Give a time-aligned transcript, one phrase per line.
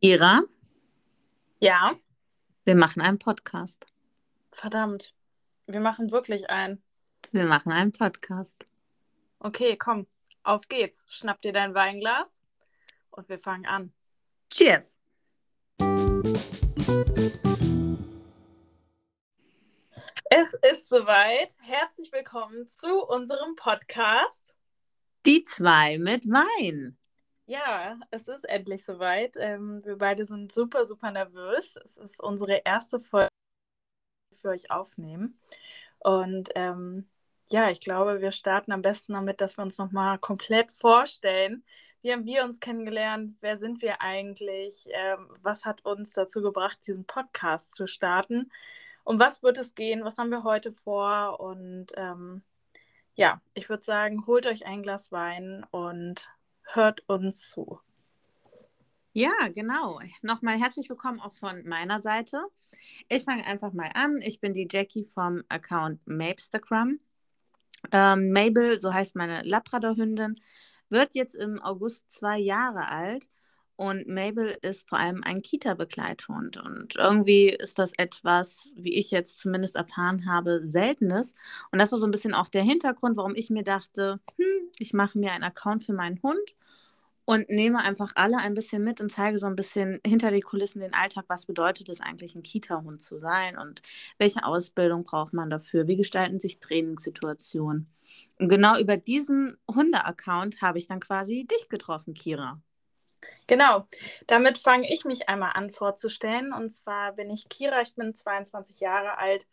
[0.00, 0.42] Kira,
[1.60, 1.96] Ja,
[2.64, 3.84] wir machen einen Podcast.
[4.52, 5.12] verdammt.
[5.66, 6.80] Wir machen wirklich ein.
[7.32, 8.64] Wir machen einen Podcast.
[9.40, 10.06] Okay, komm,
[10.44, 11.04] auf geht's.
[11.10, 12.40] Schnapp dir dein Weinglas
[13.10, 13.92] und wir fangen an.
[14.50, 14.98] Cheers!
[20.30, 21.56] Es ist soweit.
[21.60, 24.54] Herzlich willkommen zu unserem Podcast.
[25.26, 26.96] Die zwei mit Wein.
[27.48, 29.34] Ja, es ist endlich soweit.
[29.38, 31.76] Ähm, wir beide sind super, super nervös.
[31.82, 33.28] Es ist unsere erste Folge
[34.42, 35.40] für euch aufnehmen.
[35.98, 37.08] Und ähm,
[37.48, 41.64] ja, ich glaube, wir starten am besten damit, dass wir uns nochmal komplett vorstellen.
[42.02, 43.36] Wie haben wir uns kennengelernt?
[43.40, 44.86] Wer sind wir eigentlich?
[44.92, 48.52] Ähm, was hat uns dazu gebracht, diesen Podcast zu starten?
[49.04, 50.04] Um was wird es gehen?
[50.04, 51.40] Was haben wir heute vor?
[51.40, 52.42] Und ähm,
[53.14, 56.28] ja, ich würde sagen, holt euch ein Glas Wein und
[56.72, 57.80] hört uns zu.
[59.12, 60.00] Ja, genau.
[60.22, 62.42] Nochmal herzlich willkommen auch von meiner Seite.
[63.08, 64.18] Ich fange einfach mal an.
[64.18, 67.00] Ich bin die Jackie vom Account Mapstagram.
[67.90, 70.40] Ähm, Mabel, so heißt meine Labrador-Hündin,
[70.88, 73.28] wird jetzt im August zwei Jahre alt.
[73.78, 76.56] Und Mabel ist vor allem ein Kita-Begleithund.
[76.56, 81.32] Und irgendwie ist das etwas, wie ich jetzt zumindest erfahren habe, Seltenes.
[81.70, 84.94] Und das war so ein bisschen auch der Hintergrund, warum ich mir dachte, hm, ich
[84.94, 86.56] mache mir einen Account für meinen Hund
[87.24, 90.80] und nehme einfach alle ein bisschen mit und zeige so ein bisschen hinter die Kulissen
[90.80, 93.82] den Alltag, was bedeutet es eigentlich, ein Kita-Hund zu sein und
[94.18, 97.86] welche Ausbildung braucht man dafür, wie gestalten sich Trainingssituationen.
[98.40, 102.60] Und genau über diesen Hunde-Account habe ich dann quasi dich getroffen, Kira.
[103.46, 103.86] Genau,
[104.26, 106.52] damit fange ich mich einmal an vorzustellen.
[106.52, 109.46] Und zwar bin ich Kira, ich bin 22 Jahre alt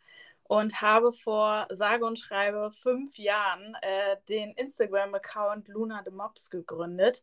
[0.44, 7.22] und habe vor sage und schreibe fünf Jahren äh, den Instagram-Account Luna the Mops gegründet.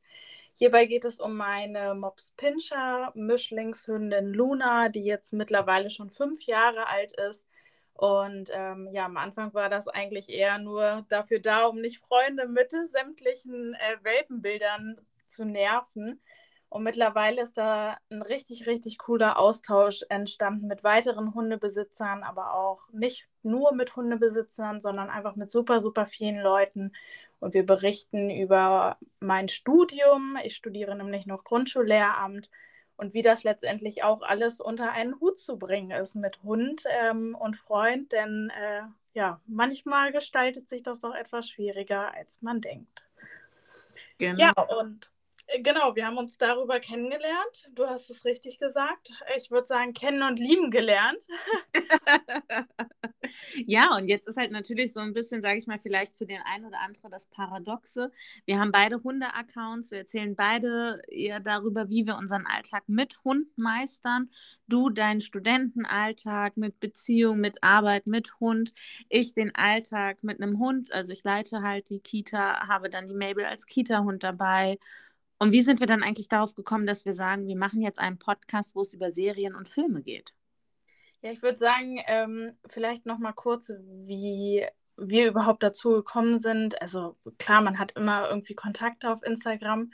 [0.55, 6.87] Hierbei geht es um meine Mops Pinscher Mischlingshündin Luna, die jetzt mittlerweile schon fünf Jahre
[6.87, 7.47] alt ist.
[7.93, 12.47] Und ähm, ja, am Anfang war das eigentlich eher nur dafür da, um nicht Freunde
[12.47, 14.99] mit sämtlichen äh, Welpenbildern
[15.33, 16.21] zu nerven.
[16.69, 22.89] Und mittlerweile ist da ein richtig, richtig cooler Austausch entstanden mit weiteren Hundebesitzern, aber auch
[22.91, 26.93] nicht nur mit Hundebesitzern, sondern einfach mit super, super vielen Leuten.
[27.39, 30.35] Und wir berichten über mein Studium.
[30.43, 32.49] Ich studiere nämlich noch Grundschullehramt
[32.95, 37.35] und wie das letztendlich auch alles unter einen Hut zu bringen ist mit Hund ähm,
[37.35, 38.11] und Freund.
[38.11, 38.81] Denn äh,
[39.13, 43.05] ja, manchmal gestaltet sich das doch etwas schwieriger, als man denkt.
[44.17, 44.39] Genau.
[44.39, 45.11] Ja, und
[45.61, 47.69] Genau, wir haben uns darüber kennengelernt.
[47.73, 49.11] Du hast es richtig gesagt.
[49.37, 51.27] Ich würde sagen, kennen und lieben gelernt.
[53.67, 56.41] ja, und jetzt ist halt natürlich so ein bisschen, sage ich mal, vielleicht für den
[56.45, 58.11] einen oder anderen das Paradoxe.
[58.45, 59.91] Wir haben beide Hunde-Accounts.
[59.91, 64.29] Wir erzählen beide eher darüber, wie wir unseren Alltag mit Hund meistern.
[64.67, 68.73] Du deinen Studentenalltag mit Beziehung, mit Arbeit, mit Hund.
[69.09, 70.91] Ich den Alltag mit einem Hund.
[70.93, 74.77] Also ich leite halt die Kita, habe dann die Mabel als Kita-Hund dabei.
[75.43, 78.17] Und wie sind wir dann eigentlich darauf gekommen, dass wir sagen, wir machen jetzt einen
[78.17, 80.33] Podcast, wo es über Serien und Filme geht?
[81.21, 83.73] Ja, ich würde sagen, ähm, vielleicht noch mal kurz,
[84.05, 84.65] wie
[84.95, 86.81] wir überhaupt dazu gekommen sind.
[86.81, 89.91] Also klar, man hat immer irgendwie Kontakte auf Instagram,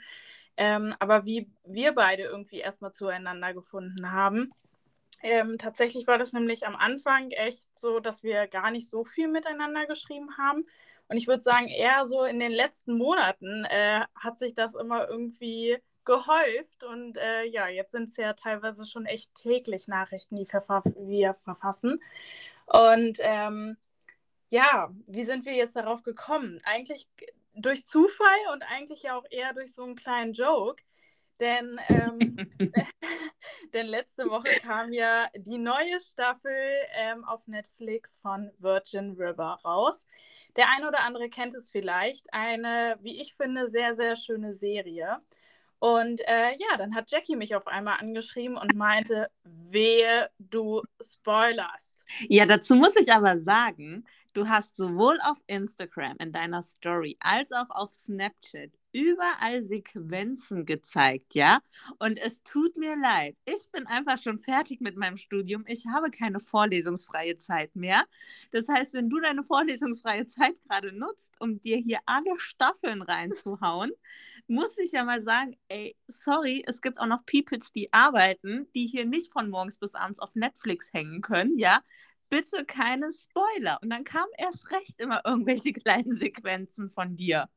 [0.56, 4.50] ähm, aber wie wir beide irgendwie erstmal zueinander gefunden haben.
[5.20, 9.26] Ähm, tatsächlich war das nämlich am Anfang echt so, dass wir gar nicht so viel
[9.26, 10.64] miteinander geschrieben haben.
[11.10, 15.08] Und ich würde sagen, eher so in den letzten Monaten äh, hat sich das immer
[15.08, 16.84] irgendwie gehäuft.
[16.84, 22.00] Und äh, ja, jetzt sind es ja teilweise schon echt täglich Nachrichten, die wir verfassen.
[22.66, 23.76] Und ähm,
[24.50, 26.60] ja, wie sind wir jetzt darauf gekommen?
[26.62, 27.08] Eigentlich
[27.54, 30.80] durch Zufall und eigentlich ja auch eher durch so einen kleinen Joke.
[31.40, 32.36] Denn, ähm,
[33.72, 36.52] denn letzte Woche kam ja die neue Staffel
[36.94, 40.06] ähm, auf Netflix von Virgin River raus.
[40.56, 42.32] Der ein oder andere kennt es vielleicht.
[42.32, 45.20] Eine, wie ich finde, sehr, sehr schöne Serie.
[45.78, 52.04] Und äh, ja, dann hat Jackie mich auf einmal angeschrieben und meinte, wehe, du spoilerst.
[52.28, 54.04] Ja, dazu muss ich aber sagen,
[54.34, 61.34] du hast sowohl auf Instagram in deiner Story als auch auf Snapchat überall Sequenzen gezeigt,
[61.34, 61.60] ja?
[61.98, 63.36] Und es tut mir leid.
[63.44, 65.64] Ich bin einfach schon fertig mit meinem Studium.
[65.66, 68.04] Ich habe keine vorlesungsfreie Zeit mehr.
[68.52, 73.90] Das heißt, wenn du deine vorlesungsfreie Zeit gerade nutzt, um dir hier alle Staffeln reinzuhauen,
[74.48, 78.86] muss ich ja mal sagen, ey, sorry, es gibt auch noch Peoples, die arbeiten, die
[78.86, 81.80] hier nicht von morgens bis abends auf Netflix hängen können, ja?
[82.28, 83.78] Bitte keine Spoiler.
[83.82, 87.48] Und dann kamen erst recht immer irgendwelche kleinen Sequenzen von dir.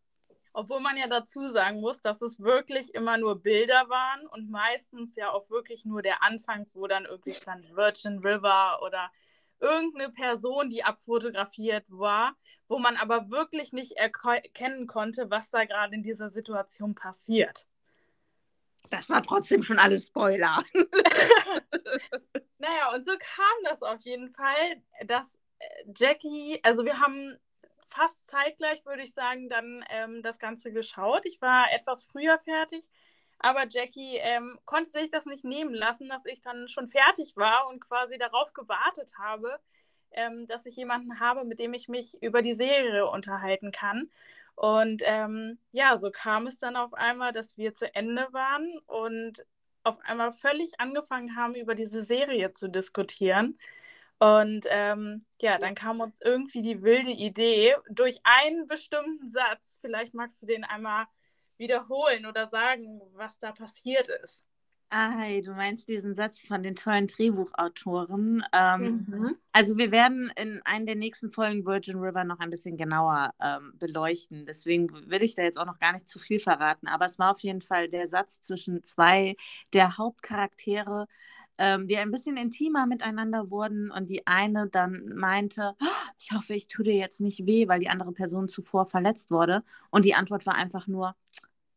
[0.56, 5.16] Obwohl man ja dazu sagen muss, dass es wirklich immer nur Bilder waren und meistens
[5.16, 9.12] ja auch wirklich nur der Anfang, wo dann irgendwie stand Virgin River oder
[9.60, 12.36] irgendeine Person, die abfotografiert war,
[12.68, 17.66] wo man aber wirklich nicht erkennen konnte, was da gerade in dieser Situation passiert.
[18.90, 20.64] Das war trotzdem schon alles Spoiler.
[22.60, 25.66] naja, und so kam das auf jeden Fall, dass äh,
[25.96, 27.40] Jackie, also wir haben
[27.94, 31.26] fast zeitgleich, würde ich sagen, dann ähm, das Ganze geschaut.
[31.26, 32.90] Ich war etwas früher fertig,
[33.40, 37.68] aber Jackie ähm, konnte sich das nicht nehmen lassen, dass ich dann schon fertig war
[37.70, 39.60] und quasi darauf gewartet habe,
[40.12, 44.10] ähm, dass ich jemanden habe, mit dem ich mich über die Serie unterhalten kann.
[44.56, 49.46] Und ähm, ja, so kam es dann auf einmal, dass wir zu Ende waren und
[49.84, 53.58] auf einmal völlig angefangen haben, über diese Serie zu diskutieren.
[54.20, 59.80] Und ähm, ja, dann kam uns irgendwie die wilde Idee durch einen bestimmten Satz.
[59.82, 61.06] Vielleicht magst du den einmal
[61.58, 64.46] wiederholen oder sagen, was da passiert ist.
[64.96, 68.44] Ah, du meinst diesen Satz von den tollen Drehbuchautoren.
[68.54, 69.36] Ähm, mhm.
[69.52, 73.74] Also wir werden in einer der nächsten Folgen Virgin River noch ein bisschen genauer ähm,
[73.80, 74.46] beleuchten.
[74.46, 76.88] Deswegen will ich da jetzt auch noch gar nicht zu viel verraten.
[76.88, 79.36] Aber es war auf jeden Fall der Satz zwischen zwei
[79.74, 81.08] der Hauptcharaktere,
[81.58, 85.86] ähm, die ein bisschen intimer miteinander wurden und die eine dann meinte, oh,
[86.20, 89.64] ich hoffe, ich tue dir jetzt nicht weh, weil die andere Person zuvor verletzt wurde.
[89.90, 91.16] Und die Antwort war einfach nur,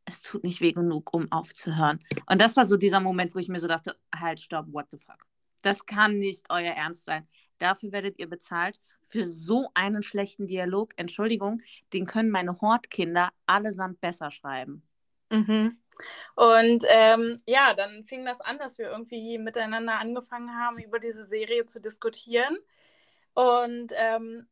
[0.06, 2.00] es tut nicht weh genug, um aufzuhören.
[2.26, 4.98] Und das war so dieser Moment, wo ich mir so dachte, halt, stopp, what the
[4.98, 5.26] fuck.
[5.62, 7.26] Das kann nicht euer Ernst sein.
[7.58, 8.78] Dafür werdet ihr bezahlt.
[9.02, 11.62] Für so einen schlechten Dialog, Entschuldigung,
[11.92, 14.82] den können meine Hortkinder allesamt besser schreiben.
[15.30, 15.78] Mhm.
[16.34, 21.24] Und ähm, ja, dann fing das an, dass wir irgendwie miteinander angefangen haben, über diese
[21.24, 22.58] Serie zu diskutieren.
[23.34, 24.46] Und ähm,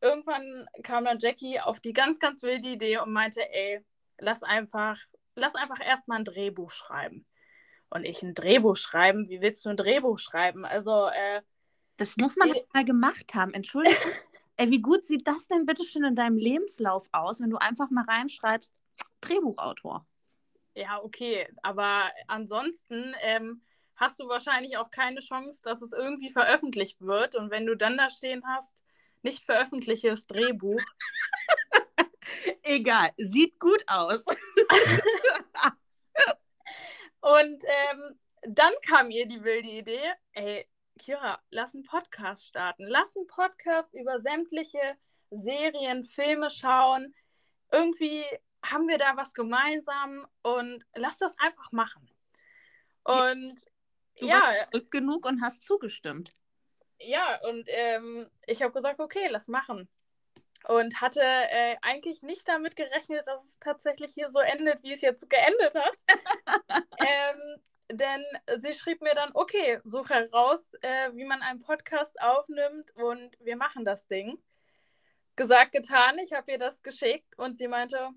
[0.00, 3.84] irgendwann kam dann Jackie auf die ganz, ganz wilde Idee und meinte, ey,
[4.18, 4.98] lass einfach,
[5.34, 7.26] lass einfach erstmal ein Drehbuch schreiben.
[7.88, 9.28] Und ich ein Drehbuch schreiben?
[9.28, 10.64] Wie willst du ein Drehbuch schreiben?
[10.64, 11.42] Also, äh,
[11.96, 13.52] Das muss man ich, mal gemacht haben.
[13.54, 13.96] Entschuldigung.
[14.56, 17.90] Ey, wie gut sieht das denn bitte schon in deinem Lebenslauf aus, wenn du einfach
[17.90, 18.72] mal reinschreibst,
[19.20, 20.06] Drehbuchautor?
[20.74, 21.48] Ja, okay.
[21.62, 23.62] Aber ansonsten ähm,
[23.96, 27.34] hast du wahrscheinlich auch keine Chance, dass es irgendwie veröffentlicht wird.
[27.34, 28.76] Und wenn du dann da stehen hast,
[29.22, 30.80] nicht veröffentliches Drehbuch,
[32.62, 34.24] Egal, sieht gut aus.
[37.20, 40.66] und ähm, dann kam ihr die wilde Idee, ey,
[40.98, 42.84] Kira, lass einen Podcast starten.
[42.86, 44.96] Lass einen Podcast über sämtliche
[45.30, 47.14] Serien, Filme schauen.
[47.72, 48.24] Irgendwie
[48.64, 52.08] haben wir da was gemeinsam und lass das einfach machen.
[53.04, 53.64] Und
[54.18, 54.40] du ja.
[54.72, 56.32] Warst genug und hast zugestimmt.
[56.98, 59.88] Ja, und ähm, ich habe gesagt, okay, lass machen
[60.68, 65.00] und hatte äh, eigentlich nicht damit gerechnet, dass es tatsächlich hier so endet, wie es
[65.00, 66.84] jetzt geendet hat.
[66.98, 68.24] ähm, denn
[68.58, 73.56] sie schrieb mir dann, okay, suche heraus, äh, wie man einen Podcast aufnimmt und wir
[73.56, 74.38] machen das Ding.
[75.36, 78.10] Gesagt, getan, ich habe ihr das geschickt und sie meinte,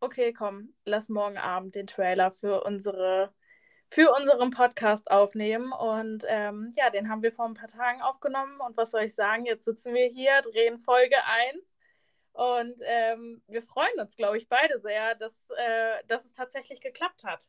[0.00, 3.32] okay, komm, lass morgen Abend den Trailer für unsere
[3.86, 5.72] für unseren Podcast aufnehmen.
[5.72, 8.58] Und ähm, ja, den haben wir vor ein paar Tagen aufgenommen.
[8.60, 9.44] Und was soll ich sagen?
[9.44, 11.16] Jetzt sitzen wir hier, drehen Folge
[11.52, 11.74] 1
[12.34, 17.22] und ähm, wir freuen uns, glaube ich, beide sehr, dass, äh, dass es tatsächlich geklappt
[17.22, 17.48] hat.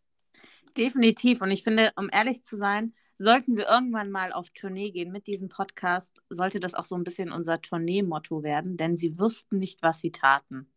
[0.77, 1.42] Definitiv.
[1.42, 5.25] Und ich finde, um ehrlich zu sein, sollten wir irgendwann mal auf Tournee gehen mit
[5.25, 9.81] diesem Podcast, sollte das auch so ein bisschen unser Tournee-Motto werden, denn sie wussten nicht,
[9.81, 10.71] was sie taten.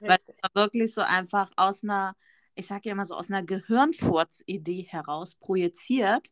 [0.00, 2.16] Weil es war wirklich so einfach aus einer,
[2.54, 6.28] ich sage ja immer so, aus einer Gehirnfurz-Idee heraus projiziert.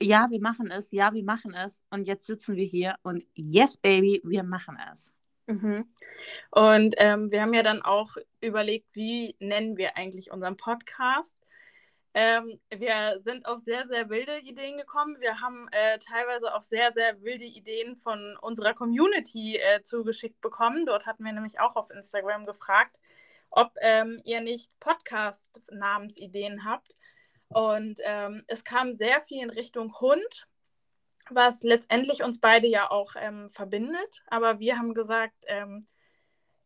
[0.00, 1.84] Ja, wir machen es, ja, wir machen es.
[1.90, 5.14] Und jetzt sitzen wir hier und yes, Baby, wir machen es.
[5.46, 5.86] Mhm.
[6.50, 11.36] Und ähm, wir haben ja dann auch überlegt, wie nennen wir eigentlich unseren Podcast.
[12.14, 15.16] Ähm, wir sind auf sehr, sehr wilde Ideen gekommen.
[15.20, 20.86] Wir haben äh, teilweise auch sehr, sehr wilde Ideen von unserer Community äh, zugeschickt bekommen.
[20.86, 22.96] Dort hatten wir nämlich auch auf Instagram gefragt,
[23.50, 26.96] ob ähm, ihr nicht Podcast-Namensideen habt.
[27.48, 30.46] Und ähm, es kam sehr viel in Richtung Hund
[31.30, 34.22] was letztendlich uns beide ja auch ähm, verbindet.
[34.26, 35.86] Aber wir haben gesagt, ähm,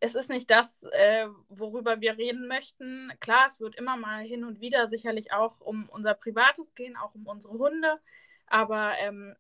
[0.01, 3.13] es ist nicht das, äh, worüber wir reden möchten.
[3.21, 7.15] Klar, es wird immer mal hin und wieder sicherlich auch um unser Privates gehen, auch
[7.15, 7.99] um unsere Hunde.
[8.47, 9.35] Aber ähm,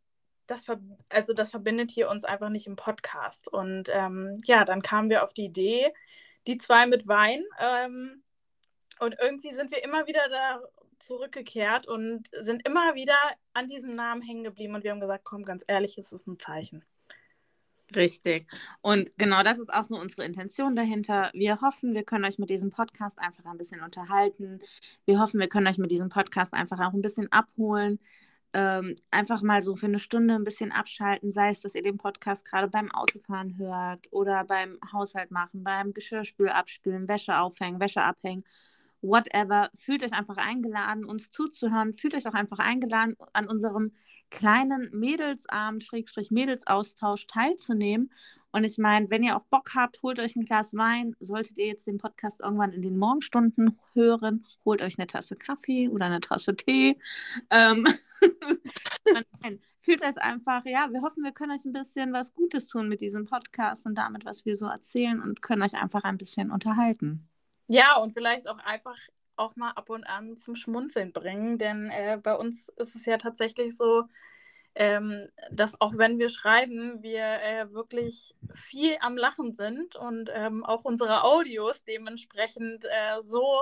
[0.47, 0.67] das,
[1.09, 3.49] also das verbindet hier uns einfach nicht im Podcast.
[3.49, 5.93] Und ähm, ja, dann kamen wir auf die Idee,
[6.47, 7.45] die zwei mit Wein.
[7.61, 8.23] Ähm,
[8.99, 10.61] und irgendwie sind wir immer wieder da
[10.99, 13.17] zurückgekehrt und sind immer wieder
[13.53, 16.41] an diesem Namen hängen geblieben und wir haben gesagt, komm, ganz ehrlich, es ist ein
[16.41, 16.85] Zeichen.
[17.97, 18.47] Richtig.
[18.83, 21.31] Und genau das ist auch so unsere Intention dahinter.
[21.33, 24.61] Wir hoffen, wir können euch mit diesem Podcast einfach ein bisschen unterhalten.
[25.07, 27.99] Wir hoffen, wir können euch mit diesem Podcast einfach auch ein bisschen abholen.
[28.53, 31.99] Ähm, einfach mal so für eine Stunde ein bisschen abschalten, sei es, dass ihr den
[31.99, 38.03] Podcast gerade beim Autofahren hört oder beim Haushalt machen, beim Geschirrspül abspülen, Wäsche aufhängen, Wäsche
[38.03, 38.45] abhängen
[39.03, 39.71] whatever.
[39.75, 41.95] Fühlt euch einfach eingeladen, uns zuzuhören.
[41.95, 43.93] Fühlt euch auch einfach eingeladen, an unserem
[44.31, 48.13] kleinen Mädelsabend, Schrägstrich Mädelsaustausch teilzunehmen.
[48.51, 51.15] Und ich meine, wenn ihr auch Bock habt, holt euch ein Glas Wein.
[51.21, 55.89] Solltet ihr jetzt den Podcast irgendwann in den Morgenstunden hören, holt euch eine Tasse Kaffee
[55.89, 56.99] oder eine Tasse Tee.
[57.51, 57.87] Ähm
[59.81, 63.01] fühlt euch einfach, ja, wir hoffen, wir können euch ein bisschen was Gutes tun mit
[63.01, 67.29] diesem Podcast und damit, was wir so erzählen und können euch einfach ein bisschen unterhalten.
[67.69, 68.97] Ja, und vielleicht auch einfach
[69.39, 73.19] auch mal ab und an zum Schmunzeln bringen, denn äh, bei uns ist es ja
[73.19, 74.05] tatsächlich so,
[74.75, 80.65] ähm, dass auch wenn wir schreiben, wir äh, wirklich viel am Lachen sind und ähm,
[80.65, 83.61] auch unsere Audios dementsprechend äh, so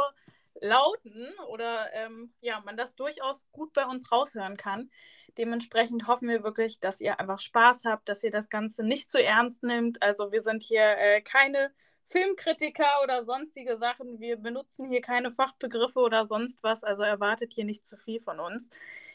[0.61, 4.91] lauten oder ähm, ja, man das durchaus gut bei uns raushören kann.
[5.39, 9.23] Dementsprechend hoffen wir wirklich, dass ihr einfach Spaß habt, dass ihr das Ganze nicht zu
[9.23, 10.03] ernst nimmt.
[10.03, 11.71] Also wir sind hier äh, keine
[12.09, 14.21] Filmkritiker oder sonstige Sachen.
[14.21, 18.39] Wir benutzen hier keine Fachbegriffe oder sonst was, also erwartet hier nicht zu viel von
[18.39, 18.71] uns.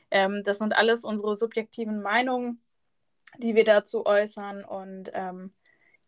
[0.09, 2.61] Ähm, das sind alles unsere subjektiven Meinungen,
[3.37, 4.63] die wir dazu äußern.
[4.65, 5.53] Und ähm,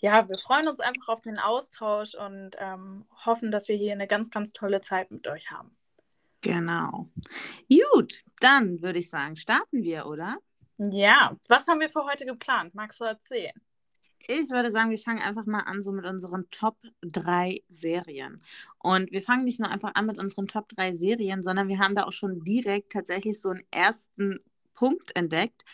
[0.01, 4.07] ja, wir freuen uns einfach auf den Austausch und ähm, hoffen, dass wir hier eine
[4.07, 5.75] ganz, ganz tolle Zeit mit euch haben.
[6.41, 7.09] Genau.
[7.69, 10.37] Gut, dann würde ich sagen, starten wir, oder?
[10.77, 12.75] Ja, was haben wir für heute geplant?
[12.75, 13.53] Magst du erzählen?
[14.25, 18.39] Ich würde sagen, wir fangen einfach mal an so mit unseren Top 3 Serien.
[18.79, 21.93] Und wir fangen nicht nur einfach an mit unseren Top 3 Serien, sondern wir haben
[21.95, 24.39] da auch schon direkt tatsächlich so einen ersten
[24.75, 25.65] Punkt entdeckt,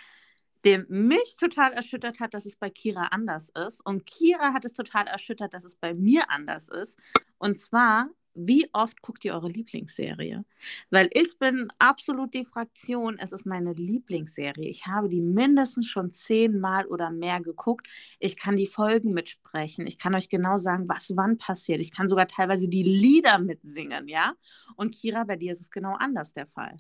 [0.63, 3.85] der mich total erschüttert hat, dass es bei Kira anders ist.
[3.85, 6.97] Und Kira hat es total erschüttert, dass es bei mir anders ist.
[7.37, 10.45] Und zwar wie oft guckt ihr eure Lieblingsserie?
[10.89, 14.69] Weil ich bin absolut die Fraktion, es ist meine Lieblingsserie.
[14.69, 17.87] Ich habe die mindestens schon zehnmal oder mehr geguckt.
[18.19, 19.87] Ich kann die Folgen mitsprechen.
[19.87, 21.79] Ich kann euch genau sagen, was wann passiert.
[21.79, 24.33] Ich kann sogar teilweise die Lieder mitsingen, ja?
[24.75, 26.77] Und Kira, bei dir ist es genau anders der Fall.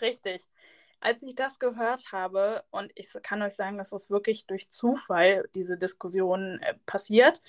[0.00, 0.42] Richtig.
[1.00, 5.48] Als ich das gehört habe, und ich kann euch sagen, dass das wirklich durch Zufall
[5.54, 7.42] diese Diskussion äh, passiert,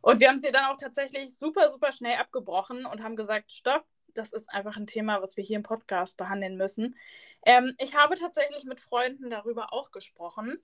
[0.00, 3.84] und wir haben sie dann auch tatsächlich super, super schnell abgebrochen und haben gesagt, stopp,
[4.14, 6.96] das ist einfach ein Thema, was wir hier im Podcast behandeln müssen.
[7.44, 10.58] Ähm, ich habe tatsächlich mit Freunden darüber auch gesprochen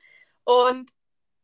[0.44, 0.90] und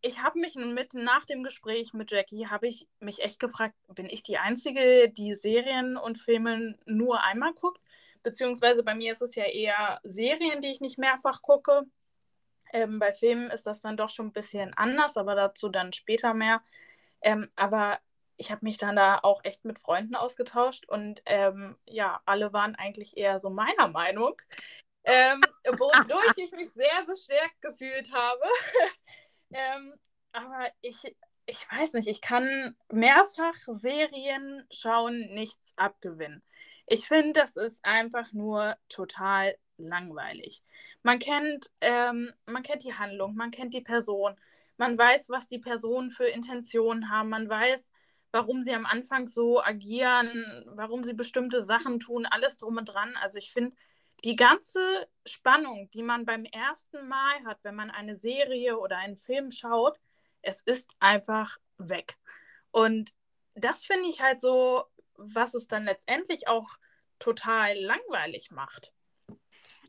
[0.02, 4.08] ich habe mich mit nach dem Gespräch mit Jackie habe ich mich echt gefragt, bin
[4.08, 7.80] ich die einzige, die Serien und Filme nur einmal guckt?
[8.22, 11.82] Beziehungsweise bei mir ist es ja eher Serien, die ich nicht mehrfach gucke.
[12.72, 16.34] Ähm, bei Filmen ist das dann doch schon ein bisschen anders, aber dazu dann später
[16.34, 16.62] mehr.
[17.22, 17.98] Ähm, aber
[18.36, 22.74] ich habe mich dann da auch echt mit Freunden ausgetauscht und ähm, ja, alle waren
[22.74, 24.40] eigentlich eher so meiner Meinung,
[25.04, 28.42] ähm, wodurch ich mich sehr bestärkt gefühlt habe.
[29.52, 29.94] ähm,
[30.32, 30.96] aber ich,
[31.44, 36.42] ich weiß nicht, ich kann mehrfach Serien schauen, nichts abgewinnen.
[36.86, 40.62] Ich finde, das ist einfach nur total langweilig.
[41.02, 44.38] Man kennt, ähm, man kennt die Handlung, man kennt die Person,
[44.80, 47.92] man weiß, was die Personen für Intentionen haben, man weiß,
[48.32, 53.14] warum sie am Anfang so agieren, warum sie bestimmte Sachen tun, alles drum und dran.
[53.20, 53.76] Also ich finde,
[54.24, 59.18] die ganze Spannung, die man beim ersten Mal hat, wenn man eine Serie oder einen
[59.18, 60.00] Film schaut,
[60.40, 62.16] es ist einfach weg.
[62.70, 63.12] Und
[63.54, 64.84] das finde ich halt so,
[65.14, 66.70] was es dann letztendlich auch
[67.18, 68.94] total langweilig macht.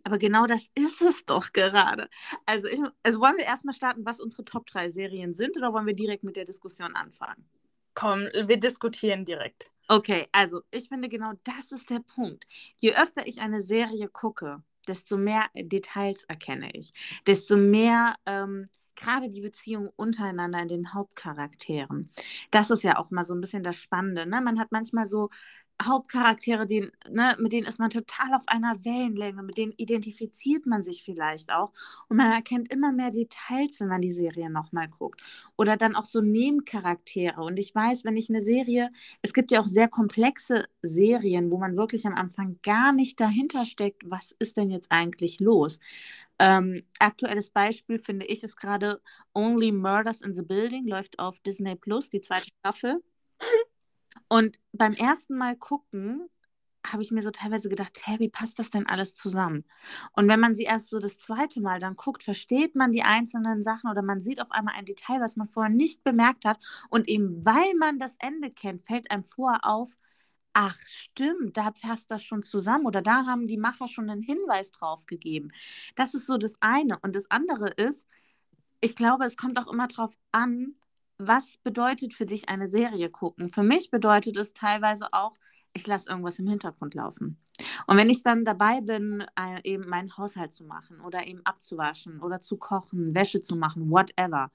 [0.04, 2.10] Aber genau das ist es doch gerade.
[2.46, 5.86] Also, ich, also wollen wir erstmal starten, was unsere Top 3 Serien sind oder wollen
[5.86, 7.46] wir direkt mit der Diskussion anfangen?
[7.94, 9.70] Komm, wir diskutieren direkt.
[9.88, 12.46] Okay, also ich finde genau das ist der Punkt.
[12.80, 16.94] Je öfter ich eine Serie gucke, desto mehr Details erkenne ich,
[17.28, 18.66] desto mehr ähm,
[18.96, 22.10] gerade die Beziehung untereinander in den Hauptcharakteren.
[22.52, 24.26] Das ist ja auch mal so ein bisschen das Spannende.
[24.28, 24.42] Ne?
[24.42, 25.30] Man hat manchmal so
[25.86, 30.84] Hauptcharaktere, die, ne, mit denen ist man total auf einer Wellenlänge, mit denen identifiziert man
[30.84, 31.72] sich vielleicht auch.
[32.10, 35.22] Und man erkennt immer mehr Details, wenn man die Serie nochmal guckt.
[35.58, 37.42] Oder dann auch so Nebencharaktere.
[37.42, 41.58] Und ich weiß, wenn ich eine Serie, es gibt ja auch sehr komplexe Serien, wo
[41.58, 45.80] man wirklich am Anfang gar nicht dahinter steckt, was ist denn jetzt eigentlich los.
[46.40, 49.00] Ähm, aktuelles Beispiel finde ich ist gerade
[49.34, 53.04] Only Murders in the Building, läuft auf Disney Plus, die zweite Staffel.
[54.32, 56.30] Und beim ersten Mal gucken
[56.88, 59.66] habe ich mir so teilweise gedacht, hä, wie passt das denn alles zusammen?
[60.14, 63.62] Und wenn man sie erst so das zweite Mal dann guckt, versteht man die einzelnen
[63.62, 66.64] Sachen oder man sieht auf einmal ein Detail, was man vorher nicht bemerkt hat.
[66.90, 69.94] Und eben weil man das Ende kennt, fällt einem vorher auf,
[70.54, 74.72] ach stimmt, da passt das schon zusammen oder da haben die Macher schon einen Hinweis
[74.72, 75.50] drauf gegeben.
[75.96, 76.98] Das ist so das eine.
[77.02, 78.08] Und das andere ist,
[78.80, 80.76] ich glaube, es kommt auch immer darauf an,
[81.28, 83.50] was bedeutet für dich eine Serie gucken.
[83.50, 85.38] Für mich bedeutet es teilweise auch,
[85.74, 87.38] ich lasse irgendwas im Hintergrund laufen.
[87.88, 92.22] Und wenn ich dann dabei bin, äh, eben meinen Haushalt zu machen oder eben abzuwaschen
[92.22, 94.52] oder zu kochen, Wäsche zu machen, whatever,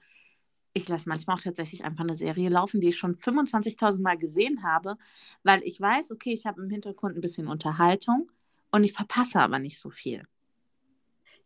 [0.73, 4.63] ich lasse manchmal auch tatsächlich einfach eine Serie laufen, die ich schon 25.000 Mal gesehen
[4.63, 4.97] habe,
[5.43, 8.31] weil ich weiß, okay, ich habe im Hintergrund ein bisschen Unterhaltung
[8.71, 10.23] und ich verpasse aber nicht so viel.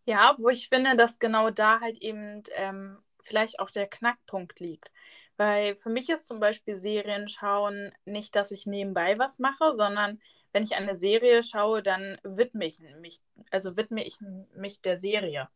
[0.06, 4.92] Ja, wo ich finde, dass genau da halt eben ähm, vielleicht auch der Knackpunkt liegt.
[5.38, 10.22] Weil für mich ist zum Beispiel Serien schauen nicht, dass ich nebenbei was mache, sondern
[10.54, 14.18] wenn ich eine Serie schaue, dann widme ich mich, also widme ich
[14.54, 15.50] mich der Serie.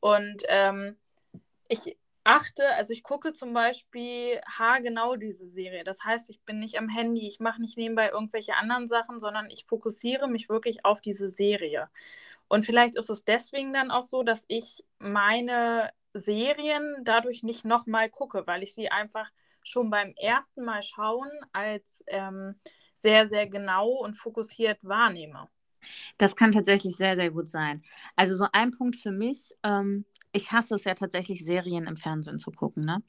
[0.00, 0.96] Und ähm,
[1.68, 5.84] ich achte, also ich gucke zum Beispiel haargenau diese Serie.
[5.84, 9.50] Das heißt, ich bin nicht am Handy, ich mache nicht nebenbei irgendwelche anderen Sachen, sondern
[9.50, 11.88] ich fokussiere mich wirklich auf diese Serie.
[12.48, 18.10] Und vielleicht ist es deswegen dann auch so, dass ich meine Serien dadurch nicht nochmal
[18.10, 19.30] gucke, weil ich sie einfach
[19.62, 22.56] schon beim ersten Mal schauen als ähm,
[22.96, 25.48] sehr, sehr genau und fokussiert wahrnehme.
[26.18, 27.80] Das kann tatsächlich sehr, sehr gut sein.
[28.16, 32.38] Also so ein Punkt für mich, ähm, ich hasse es ja tatsächlich, Serien im Fernsehen
[32.38, 32.84] zu gucken.
[32.84, 33.02] Ne?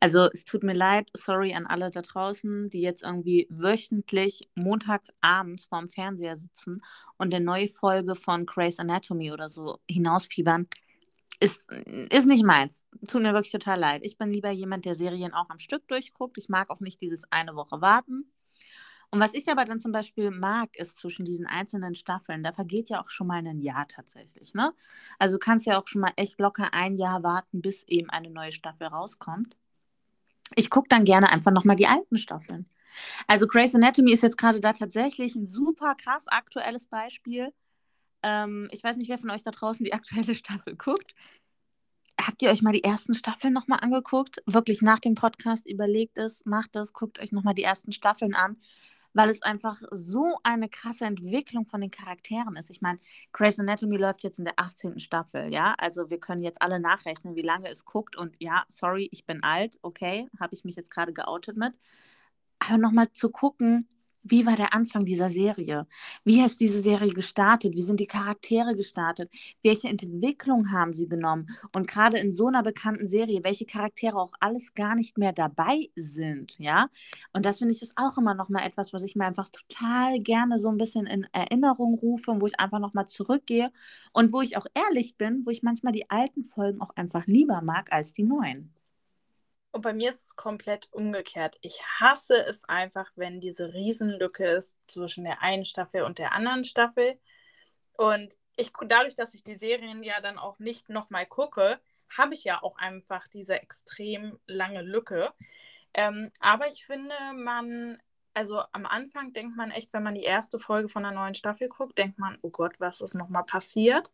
[0.00, 5.12] Also es tut mir leid, sorry an alle da draußen, die jetzt irgendwie wöchentlich montags
[5.20, 6.82] abends vorm Fernseher sitzen
[7.18, 10.68] und eine neue Folge von Grey's Anatomy oder so hinausfiebern.
[11.40, 12.84] Ist, ist nicht meins.
[13.08, 14.02] Tut mir wirklich total leid.
[14.04, 16.36] Ich bin lieber jemand, der Serien auch am Stück durchguckt.
[16.36, 18.30] Ich mag auch nicht dieses eine Woche warten.
[19.10, 22.90] Und was ich aber dann zum Beispiel mag, ist zwischen diesen einzelnen Staffeln, da vergeht
[22.90, 24.54] ja auch schon mal ein Jahr tatsächlich.
[24.54, 24.72] Ne?
[25.18, 28.30] Also du kannst ja auch schon mal echt locker ein Jahr warten, bis eben eine
[28.30, 29.56] neue Staffel rauskommt.
[30.54, 32.68] Ich gucke dann gerne einfach nochmal die alten Staffeln.
[33.26, 37.52] Also Grey's Anatomy ist jetzt gerade da tatsächlich ein super krass aktuelles Beispiel.
[38.22, 41.14] Ähm, ich weiß nicht, wer von euch da draußen die aktuelle Staffel guckt.
[42.20, 44.42] Habt ihr euch mal die ersten Staffeln nochmal angeguckt?
[44.46, 48.58] Wirklich nach dem Podcast überlegt es, macht es, guckt euch nochmal die ersten Staffeln an
[49.12, 52.70] weil es einfach so eine krasse Entwicklung von den Charakteren ist.
[52.70, 52.98] Ich meine,
[53.32, 55.00] Grey's Anatomy läuft jetzt in der 18.
[55.00, 55.74] Staffel, ja?
[55.78, 59.42] Also wir können jetzt alle nachrechnen, wie lange es guckt und ja, sorry, ich bin
[59.42, 61.74] alt, okay, habe ich mich jetzt gerade geoutet mit.
[62.60, 63.88] Aber nochmal zu gucken,
[64.22, 65.86] wie war der Anfang dieser Serie?
[66.24, 67.74] Wie ist diese Serie gestartet?
[67.74, 69.30] Wie sind die Charaktere gestartet?
[69.62, 71.48] Welche Entwicklung haben sie genommen?
[71.74, 75.90] Und gerade in so einer bekannten Serie, welche Charaktere auch alles gar nicht mehr dabei
[75.96, 76.88] sind, ja?
[77.32, 80.18] Und das finde ich ist auch immer noch mal etwas, was ich mir einfach total
[80.18, 83.70] gerne so ein bisschen in Erinnerung rufe und wo ich einfach noch mal zurückgehe
[84.12, 87.62] und wo ich auch ehrlich bin, wo ich manchmal die alten Folgen auch einfach lieber
[87.62, 88.72] mag als die neuen.
[89.72, 91.56] Und bei mir ist es komplett umgekehrt.
[91.60, 96.64] Ich hasse es einfach, wenn diese Riesenlücke ist zwischen der einen Staffel und der anderen
[96.64, 97.18] Staffel.
[97.96, 101.80] Und ich, dadurch, dass ich die Serien ja dann auch nicht nochmal gucke,
[102.16, 105.32] habe ich ja auch einfach diese extrem lange Lücke.
[105.94, 107.98] Ähm, aber ich finde, man
[108.34, 111.68] also am Anfang denkt man echt, wenn man die erste Folge von der neuen Staffel
[111.68, 114.10] guckt, denkt man, oh Gott, was ist nochmal passiert?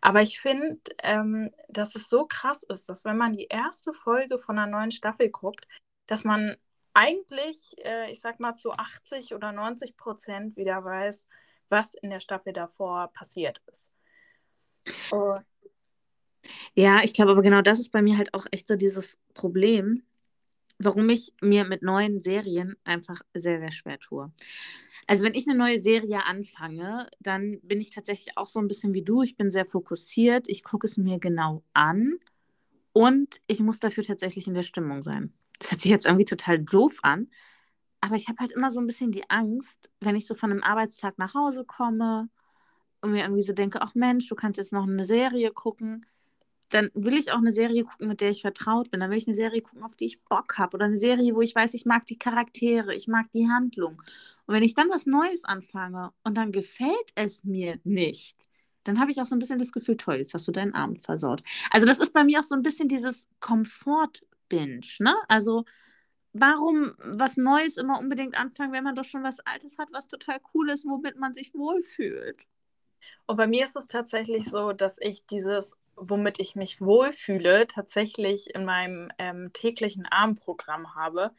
[0.00, 4.38] Aber ich finde, ähm, dass es so krass ist, dass wenn man die erste Folge
[4.38, 5.66] von der neuen Staffel guckt,
[6.06, 6.56] dass man
[6.94, 11.26] eigentlich, äh, ich sag mal, zu 80 oder 90 Prozent wieder weiß,
[11.68, 13.92] was in der Staffel davor passiert ist.
[15.10, 15.38] Oh.
[16.74, 20.04] Ja, ich glaube aber genau das ist bei mir halt auch echt so dieses Problem,
[20.78, 24.32] warum ich mir mit neuen Serien einfach sehr, sehr schwer tue.
[25.06, 28.92] Also wenn ich eine neue Serie anfange, dann bin ich tatsächlich auch so ein bisschen
[28.94, 29.22] wie du.
[29.22, 32.18] Ich bin sehr fokussiert, ich gucke es mir genau an
[32.92, 35.32] und ich muss dafür tatsächlich in der Stimmung sein.
[35.58, 37.28] Das hört sich jetzt irgendwie total doof an,
[38.00, 40.62] aber ich habe halt immer so ein bisschen die Angst, wenn ich so von einem
[40.62, 42.28] Arbeitstag nach Hause komme
[43.00, 46.04] und mir irgendwie so denke, ach Mensch, du kannst jetzt noch eine Serie gucken
[46.70, 49.00] dann will ich auch eine Serie gucken, mit der ich vertraut bin.
[49.00, 50.76] Dann will ich eine Serie gucken, auf die ich Bock habe.
[50.76, 54.02] Oder eine Serie, wo ich weiß, ich mag die Charaktere, ich mag die Handlung.
[54.46, 58.36] Und wenn ich dann was Neues anfange und dann gefällt es mir nicht,
[58.84, 61.02] dann habe ich auch so ein bisschen das Gefühl, toll, jetzt hast du deinen Abend
[61.02, 61.42] versaut.
[61.70, 65.14] Also das ist bei mir auch so ein bisschen dieses Komfort-Binge, ne?
[65.28, 65.64] Also
[66.32, 70.38] warum was Neues immer unbedingt anfangen, wenn man doch schon was Altes hat, was total
[70.54, 72.38] cool ist, womit man sich wohlfühlt?
[73.26, 78.54] Und bei mir ist es tatsächlich so, dass ich dieses womit ich mich wohlfühle, tatsächlich
[78.54, 81.32] in meinem ähm, täglichen Armprogramm habe.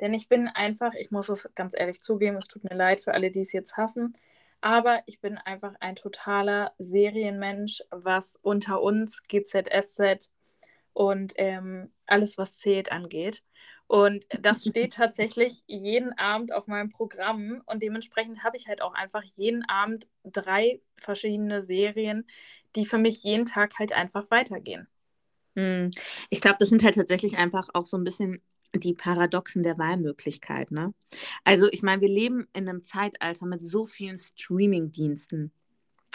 [0.00, 3.14] Denn ich bin einfach, ich muss es ganz ehrlich zugeben, es tut mir leid für
[3.14, 4.16] alle, die es jetzt hassen,
[4.62, 10.32] Aber ich bin einfach ein totaler Serienmensch, was unter uns GZSZ
[10.94, 13.44] und ähm, alles, was zählt, angeht.
[13.88, 18.94] Und das steht tatsächlich jeden Abend auf meinem Programm und dementsprechend habe ich halt auch
[18.94, 22.26] einfach jeden Abend drei verschiedene Serien,
[22.76, 24.88] die für mich jeden Tag halt einfach weitergehen.
[25.56, 25.90] Hm.
[26.30, 28.40] Ich glaube, das sind halt tatsächlich einfach auch so ein bisschen
[28.74, 30.70] die Paradoxen der Wahlmöglichkeit.
[30.70, 30.94] Ne?
[31.44, 35.52] Also ich meine, wir leben in einem Zeitalter mit so vielen Streaming-Diensten.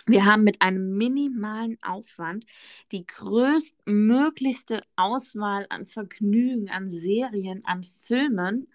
[0.09, 2.45] Wir haben mit einem minimalen Aufwand
[2.93, 8.67] die größtmöglichste Auswahl an Vergnügen, an Serien, an Filmen.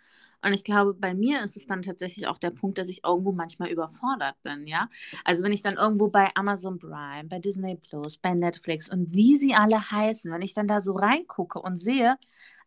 [0.44, 3.32] Und ich glaube, bei mir ist es dann tatsächlich auch der Punkt, dass ich irgendwo
[3.32, 4.88] manchmal überfordert bin, ja.
[5.24, 9.36] Also wenn ich dann irgendwo bei Amazon Prime, bei Disney Plus, bei Netflix und wie
[9.36, 12.16] sie alle heißen, wenn ich dann da so reingucke und sehe,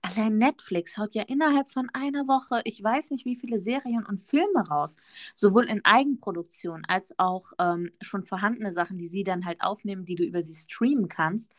[0.02, 4.22] Allein Netflix haut ja innerhalb von einer Woche, ich weiß nicht wie viele Serien und
[4.22, 4.98] Filme raus,
[5.36, 10.16] sowohl in Eigenproduktion als auch ähm, schon vorhandene Sachen, die sie dann halt aufnehmen, die
[10.16, 11.52] du über sie streamen kannst.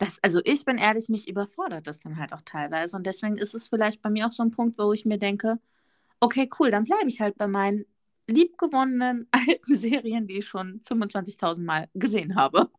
[0.00, 2.96] Das, also ich bin ehrlich, mich überfordert das dann halt auch teilweise.
[2.96, 5.58] Und deswegen ist es vielleicht bei mir auch so ein Punkt, wo ich mir denke,
[6.20, 7.84] okay, cool, dann bleibe ich halt bei meinen
[8.26, 12.70] liebgewonnenen alten Serien, die ich schon 25.000 Mal gesehen habe.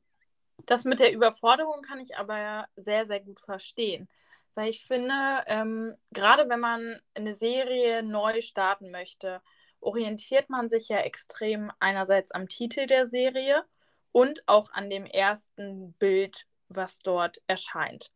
[0.66, 4.10] Das mit der Überforderung kann ich aber sehr, sehr gut verstehen.
[4.56, 5.14] Weil ich finde,
[5.46, 9.44] ähm, gerade wenn man eine Serie neu starten möchte,
[9.80, 13.64] orientiert man sich ja extrem einerseits am Titel der Serie
[14.12, 18.12] und auch an dem ersten Bild, was dort erscheint.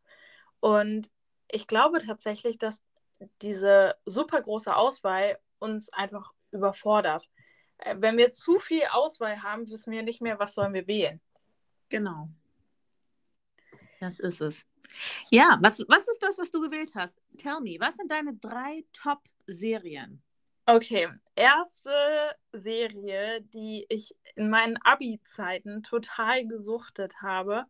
[0.60, 1.10] Und
[1.50, 2.82] ich glaube tatsächlich, dass
[3.42, 7.28] diese super große Auswahl uns einfach überfordert.
[7.78, 11.20] Äh, wenn wir zu viel Auswahl haben, wissen wir nicht mehr, was sollen wir wählen.
[11.88, 12.28] Genau.
[14.00, 14.66] Das ist es.
[15.30, 17.20] Ja, was, was ist das, was du gewählt hast?
[17.38, 20.22] Tell me, was sind deine drei Top-Serien?
[20.66, 27.66] Okay, erste Serie, die ich in meinen Abi-Zeiten total gesuchtet habe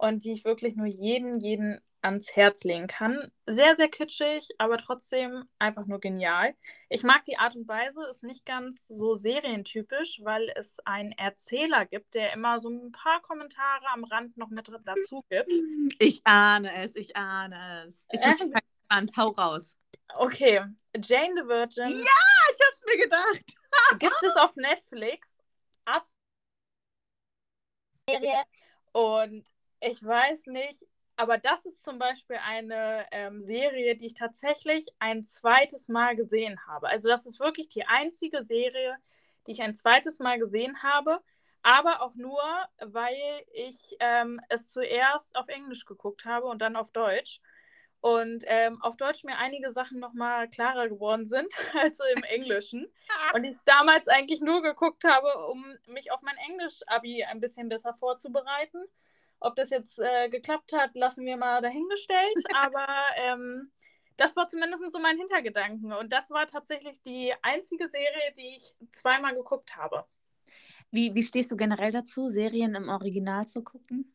[0.00, 3.30] und die ich wirklich nur jeden, jeden ans Herz legen kann.
[3.44, 6.54] Sehr, sehr kitschig, aber trotzdem einfach nur genial.
[6.88, 11.84] Ich mag die Art und Weise, ist nicht ganz so serientypisch, weil es einen Erzähler
[11.84, 15.52] gibt, der immer so ein paar Kommentare am Rand noch mit dazu gibt.
[15.98, 18.06] Ich ahne es, ich ahne es.
[18.10, 19.76] Ich bin äh, gespannt, hau raus.
[20.14, 20.64] Okay,
[20.96, 21.88] Jane the Virgin.
[21.88, 23.42] Ja, ich hab's mir gedacht.
[23.98, 25.28] gibt es auf Netflix.
[25.84, 26.06] Ab
[28.92, 29.46] und
[29.80, 30.78] ich weiß nicht,
[31.16, 36.66] aber das ist zum Beispiel eine ähm, Serie, die ich tatsächlich ein zweites Mal gesehen
[36.66, 36.88] habe.
[36.88, 38.96] Also das ist wirklich die einzige Serie,
[39.46, 41.20] die ich ein zweites Mal gesehen habe.
[41.62, 42.40] Aber auch nur,
[42.78, 47.40] weil ich ähm, es zuerst auf Englisch geguckt habe und dann auf Deutsch.
[48.00, 52.90] Und ähm, auf Deutsch mir einige Sachen nochmal klarer geworden sind als so im Englischen.
[53.34, 57.68] Und ich es damals eigentlich nur geguckt habe, um mich auf mein Englisch-Abi ein bisschen
[57.68, 58.82] besser vorzubereiten.
[59.40, 62.36] Ob das jetzt äh, geklappt hat, lassen wir mal dahingestellt.
[62.54, 63.70] Aber ähm,
[64.16, 65.92] das war zumindest so mein Hintergedanken.
[65.92, 70.04] Und das war tatsächlich die einzige Serie, die ich zweimal geguckt habe.
[70.90, 74.14] Wie, wie stehst du generell dazu, Serien im Original zu gucken?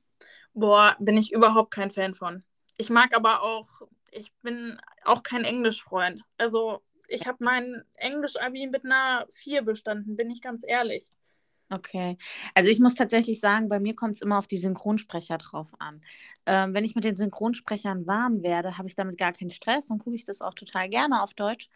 [0.54, 2.44] Boah, bin ich überhaupt kein Fan von.
[2.78, 3.68] Ich mag aber auch,
[4.12, 6.24] ich bin auch kein Englischfreund.
[6.38, 11.12] Also ich habe mein Englisch-Abi mit einer 4 bestanden, bin ich ganz ehrlich.
[11.71, 12.17] Okay.
[12.54, 16.01] Also ich muss tatsächlich sagen, bei mir kommt es immer auf die Synchronsprecher drauf an.
[16.45, 19.97] Ähm, wenn ich mit den Synchronsprechern warm werde, habe ich damit gar keinen Stress, dann
[19.97, 21.69] gucke ich das auch total gerne auf Deutsch.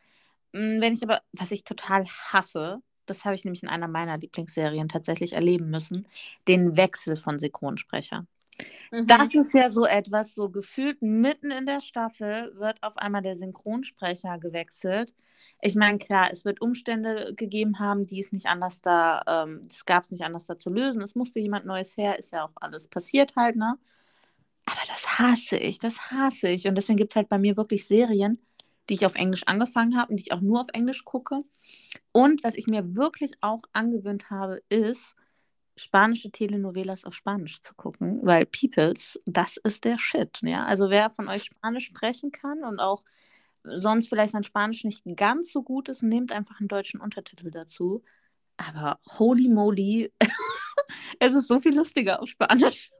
[0.54, 4.17] Mm, wenn ich aber, was ich total hasse, das habe ich nämlich in einer meiner
[4.17, 6.08] Lieblingsserien tatsächlich erleben müssen,
[6.47, 8.28] den Wechsel von Synchronsprecher.
[8.91, 9.08] Mhm.
[9.08, 13.38] Das ist ja so etwas, so gefühlt mitten in der Staffel wird auf einmal der
[13.38, 15.13] Synchronsprecher gewechselt.
[15.62, 19.86] Ich meine, klar, es wird Umstände gegeben haben, die es nicht anders da, ähm, das
[19.86, 21.02] gab es nicht anders da zu lösen.
[21.02, 23.78] Es musste jemand Neues her, ist ja auch alles passiert halt, ne?
[24.65, 26.67] Aber das hasse ich, das hasse ich.
[26.67, 28.39] Und deswegen gibt es halt bei mir wirklich Serien,
[28.89, 31.43] die ich auf Englisch angefangen habe und die ich auch nur auf Englisch gucke.
[32.12, 35.15] Und was ich mir wirklich auch angewöhnt habe, ist,
[35.80, 40.39] spanische Telenovelas auf Spanisch zu gucken, weil Peoples, das ist der Shit.
[40.42, 40.65] Ja?
[40.65, 43.04] Also wer von euch Spanisch sprechen kann und auch
[43.63, 48.04] sonst vielleicht sein Spanisch nicht ganz so gut ist, nehmt einfach einen deutschen Untertitel dazu.
[48.58, 50.12] Aber holy moly,
[51.20, 52.92] es ist so viel lustiger auf Spanisch.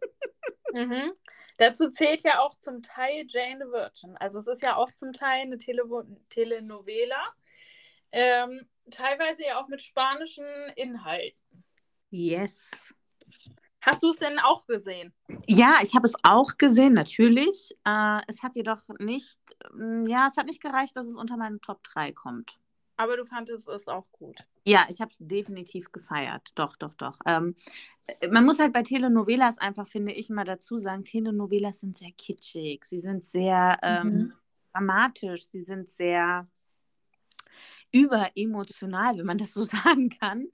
[0.74, 1.12] mhm.
[1.58, 4.16] Dazu zählt ja auch zum Teil Jane the Virgin.
[4.18, 5.84] Also es ist ja auch zum Teil eine Tele
[6.30, 7.22] Telenovela.
[8.12, 11.38] Ähm, teilweise ja auch mit spanischen Inhalten.
[12.10, 12.70] Yes.
[13.82, 15.14] Hast du es denn auch gesehen?
[15.48, 17.78] Ja, ich habe es auch gesehen, natürlich.
[17.86, 19.40] Äh, es hat jedoch nicht,
[19.74, 22.60] mm, ja, es hat nicht gereicht, dass es unter meine Top 3 kommt.
[22.98, 24.46] aber du fandest es auch gut.
[24.66, 26.50] Ja, ich habe es definitiv gefeiert.
[26.56, 27.18] Doch, doch, doch.
[27.26, 27.56] Ähm,
[28.08, 32.12] äh, man muss halt bei Telenovelas einfach, finde ich, mal dazu sagen, Telenovelas sind sehr
[32.12, 32.84] kitschig.
[32.84, 34.34] Sie sind sehr ähm, mhm.
[34.74, 35.48] dramatisch.
[35.50, 36.50] Sie sind sehr
[37.92, 40.48] überemotional, wenn man das so sagen kann.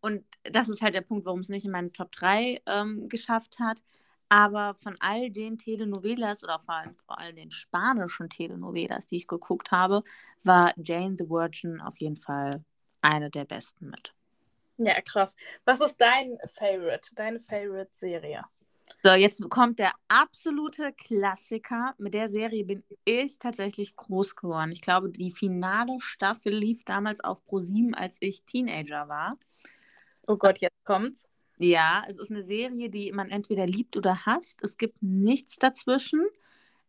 [0.00, 3.58] Und das ist halt der Punkt, warum es nicht in meine Top 3 ähm, geschafft
[3.58, 3.82] hat.
[4.28, 9.26] Aber von all den Telenovelas oder vor allem vor allem den spanischen Telenovelas, die ich
[9.26, 10.04] geguckt habe,
[10.44, 12.64] war Jane the Virgin auf jeden Fall
[13.02, 14.14] eine der besten mit.
[14.76, 15.34] Ja, krass.
[15.64, 18.44] Was ist dein Favorite, deine Favorite-Serie?
[19.02, 21.94] So, jetzt kommt der absolute Klassiker.
[21.98, 24.72] Mit der Serie bin ich tatsächlich groß geworden.
[24.72, 29.38] Ich glaube, die finale Staffel lief damals auf Pro7, als ich Teenager war.
[30.26, 31.26] Oh Gott, jetzt kommt's.
[31.58, 34.58] Ja, es ist eine Serie, die man entweder liebt oder hasst.
[34.62, 36.24] Es gibt nichts dazwischen.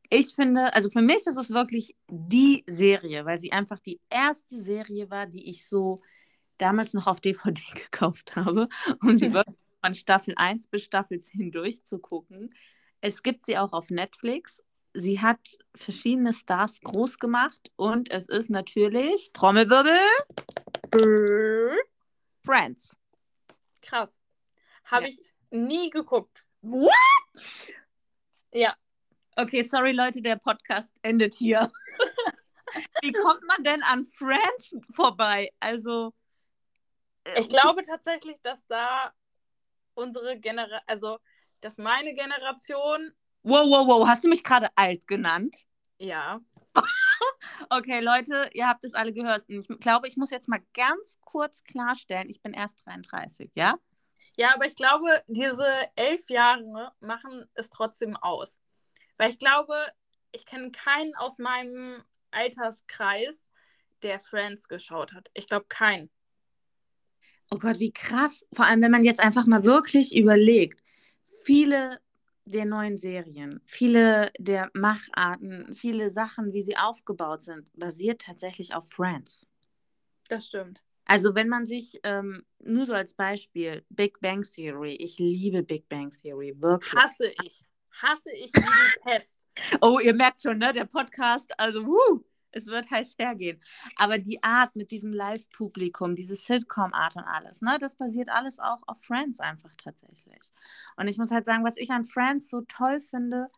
[0.10, 4.62] Ich finde, also für mich ist es wirklich die Serie, weil sie einfach die erste
[4.62, 6.02] Serie war, die ich so
[6.58, 8.70] damals noch auf DVD gekauft habe,
[9.02, 12.54] um sie wirklich von Staffel 1 bis Staffel 10 durchzugucken.
[13.02, 14.64] Es gibt sie auch auf Netflix.
[14.94, 15.40] Sie hat
[15.76, 19.98] verschiedene Stars groß gemacht und es ist natürlich Trommelwirbel
[22.44, 22.96] Friends.
[23.82, 24.20] Krass.
[24.86, 25.10] Habe ja.
[25.10, 26.46] ich nie geguckt.
[26.62, 26.92] What?
[28.54, 28.76] Ja.
[29.36, 31.72] Okay, sorry Leute, der Podcast endet hier.
[33.02, 35.50] Wie kommt man denn an Friends vorbei?
[35.60, 36.14] Also.
[37.38, 39.14] Ich glaube tatsächlich, dass da
[39.94, 41.20] unsere Generation, also
[41.62, 43.14] dass meine Generation.
[43.44, 45.56] Wow, wow, wow, hast du mich gerade alt genannt?
[45.98, 46.42] Ja.
[47.70, 49.44] okay, Leute, ihr habt es alle gehört.
[49.48, 53.76] Ich glaube, ich muss jetzt mal ganz kurz klarstellen, ich bin erst 33, ja?
[54.38, 58.60] Ja, aber ich glaube, diese elf Jahre machen es trotzdem aus.
[59.18, 59.76] Weil ich glaube,
[60.32, 63.52] ich kenne keinen aus meinem Alterskreis,
[64.02, 65.30] der Friends geschaut hat.
[65.34, 66.10] Ich glaube keinen.
[67.52, 68.46] Oh Gott, wie krass.
[68.54, 70.82] Vor allem, wenn man jetzt einfach mal wirklich überlegt.
[71.44, 72.00] Viele
[72.46, 78.90] der neuen Serien, viele der Macharten, viele Sachen, wie sie aufgebaut sind, basiert tatsächlich auf
[78.90, 79.48] Friends.
[80.28, 80.82] Das stimmt.
[81.06, 85.90] Also wenn man sich, ähm, nur so als Beispiel, Big Bang Theory, ich liebe Big
[85.90, 86.94] Bang Theory, wirklich.
[86.94, 87.64] Hasse ich.
[87.92, 89.46] Hasse ich wie die Pest.
[89.82, 93.62] oh, ihr merkt schon, ne, der Podcast, also, wuh, es wird heiß hergehen.
[93.96, 98.82] Aber die Art mit diesem Live-Publikum, diese Sitcom-Art und alles, ne, das basiert alles auch
[98.88, 100.52] auf Friends einfach tatsächlich.
[100.98, 103.50] Und ich muss halt sagen, was ich an Friends so toll finde,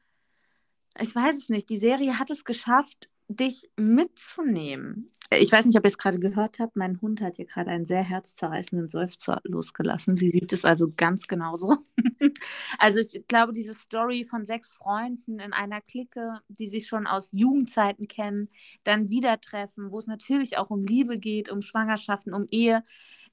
[0.99, 5.12] ich weiß es nicht, die Serie hat es geschafft, dich mitzunehmen.
[5.32, 6.76] Ich weiß nicht, ob ihr es gerade gehört habt.
[6.76, 10.17] Mein Hund hat hier gerade einen sehr herzzerreißenden Seufzer losgelassen.
[10.17, 11.78] Sie sieht es also ganz genauso.
[12.78, 17.30] also ich glaube, diese Story von sechs Freunden in einer Clique, die sich schon aus
[17.32, 18.50] Jugendzeiten kennen,
[18.84, 22.84] dann wieder treffen, wo es natürlich auch um Liebe geht, um Schwangerschaften, um Ehe.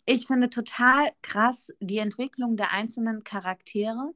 [0.07, 4.15] Ich finde total krass die Entwicklung der einzelnen Charaktere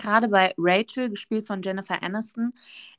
[0.00, 2.52] gerade bei Rachel, gespielt von Jennifer Aniston,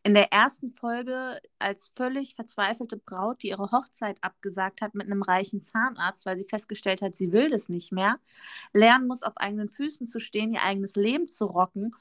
[0.03, 5.21] in der ersten Folge als völlig verzweifelte Braut, die ihre Hochzeit abgesagt hat mit einem
[5.21, 8.19] reichen Zahnarzt, weil sie festgestellt hat, sie will das nicht mehr,
[8.73, 11.95] lernen muss, auf eigenen Füßen zu stehen, ihr eigenes Leben zu rocken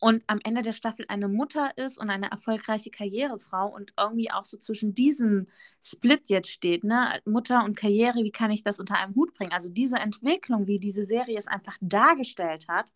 [0.00, 4.44] und am Ende der Staffel eine Mutter ist und eine erfolgreiche Karrierefrau und irgendwie auch
[4.44, 5.46] so zwischen diesem
[5.82, 7.20] Split jetzt steht, ne?
[7.24, 9.52] Mutter und Karriere, wie kann ich das unter einem Hut bringen?
[9.52, 12.86] Also diese Entwicklung, wie diese Serie es einfach dargestellt hat,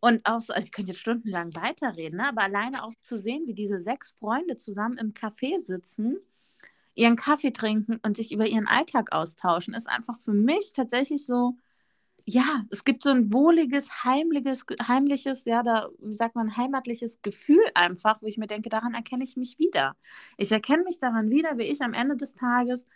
[0.00, 2.28] und auch so, also ich könnte jetzt stundenlang weiterreden, ne?
[2.28, 6.18] aber alleine auch zu sehen, wie diese sechs Freunde zusammen im Café sitzen,
[6.94, 11.56] ihren Kaffee trinken und sich über ihren Alltag austauschen, ist einfach für mich tatsächlich so,
[12.24, 17.64] ja, es gibt so ein wohliges, heimliches, heimliches, ja, da, wie sagt man, heimatliches Gefühl
[17.74, 19.96] einfach, wo ich mir denke, daran erkenne ich mich wieder.
[20.36, 22.86] Ich erkenne mich daran wieder, wie ich am Ende des Tages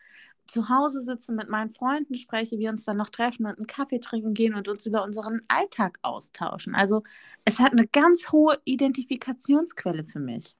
[0.46, 3.98] zu Hause sitze, mit meinen Freunden spreche, wir uns dann noch treffen und einen Kaffee
[3.98, 6.74] trinken gehen und uns über unseren Alltag austauschen.
[6.74, 7.02] Also
[7.44, 10.54] es hat eine ganz hohe Identifikationsquelle für mich.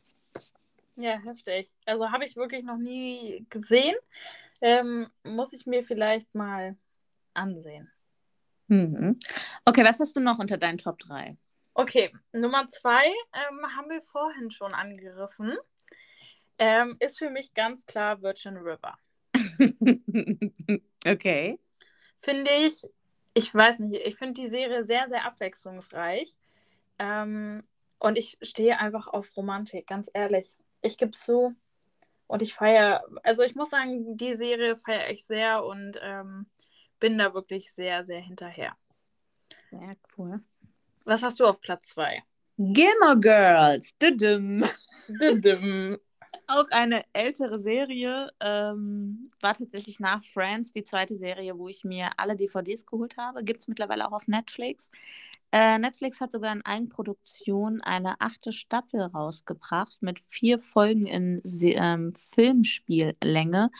[0.97, 1.75] Ja, heftig.
[1.87, 3.97] Also habe ich wirklich noch nie gesehen.
[4.61, 6.77] Ähm, muss ich mir vielleicht mal
[7.35, 7.91] ansehen.
[8.69, 9.19] Mhm.
[9.65, 11.37] Okay, was hast du noch unter deinen Top 3?
[11.75, 15.57] Okay, Nummer 2 ähm, haben wir vorhin schon angerissen.
[16.59, 18.97] Ähm, ist für mich ganz klar Virgin River.
[21.07, 21.59] okay.
[22.23, 22.89] Finde ich,
[23.35, 26.37] ich weiß nicht, ich finde die Serie sehr, sehr abwechslungsreich.
[26.99, 27.63] Ähm,
[27.99, 30.57] und ich stehe einfach auf Romantik, ganz ehrlich.
[30.81, 31.57] Ich gebe zu.
[32.27, 36.47] Und ich feiere, also ich muss sagen, die Serie feiere ich sehr und ähm,
[37.01, 38.77] bin da wirklich sehr, sehr hinterher.
[39.71, 40.41] Sehr cool.
[41.05, 42.23] Was hast du auf Platz 2?
[42.59, 43.97] Gilmore Girls.
[43.99, 44.65] Düdüm.
[45.09, 45.99] Düdüm.
[46.49, 48.31] Auch eine ältere Serie.
[48.41, 53.45] Ähm, war tatsächlich nach Friends die zweite Serie, wo ich mir alle DVDs geholt habe.
[53.45, 54.91] Gibt es mittlerweile auch auf Netflix.
[55.53, 62.13] Äh, Netflix hat sogar in Eigenproduktion eine achte Staffel rausgebracht mit vier Folgen in ähm,
[62.13, 63.71] Filmspiellänge,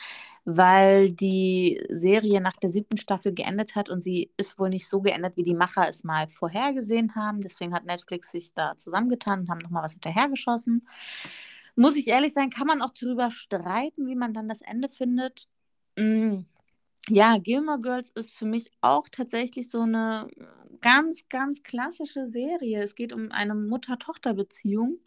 [0.45, 5.01] weil die Serie nach der siebten Staffel geendet hat und sie ist wohl nicht so
[5.01, 7.41] geendet, wie die Macher es mal vorhergesehen haben.
[7.41, 10.87] Deswegen hat Netflix sich da zusammengetan und haben nochmal was hinterhergeschossen.
[11.77, 15.49] Muss ich ehrlich sein, kann man auch darüber streiten, wie man dann das Ende findet.
[15.97, 16.41] Mm.
[17.09, 20.27] Ja, Gilmore Girls ist für mich auch tatsächlich so eine
[20.81, 22.83] ganz, ganz klassische Serie.
[22.83, 24.99] Es geht um eine Mutter-Tochter-Beziehung.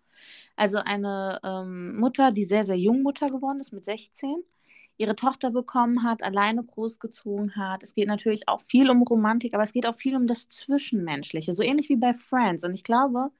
[0.56, 4.43] Also eine ähm, Mutter, die sehr, sehr jung Mutter geworden ist, mit 16,
[4.97, 7.84] ihre Tochter bekommen hat, alleine großgezogen hat.
[7.84, 11.53] Es geht natürlich auch viel um Romantik, aber es geht auch viel um das Zwischenmenschliche,
[11.53, 12.63] so ähnlich wie bei Friends.
[12.63, 13.32] Und ich glaube,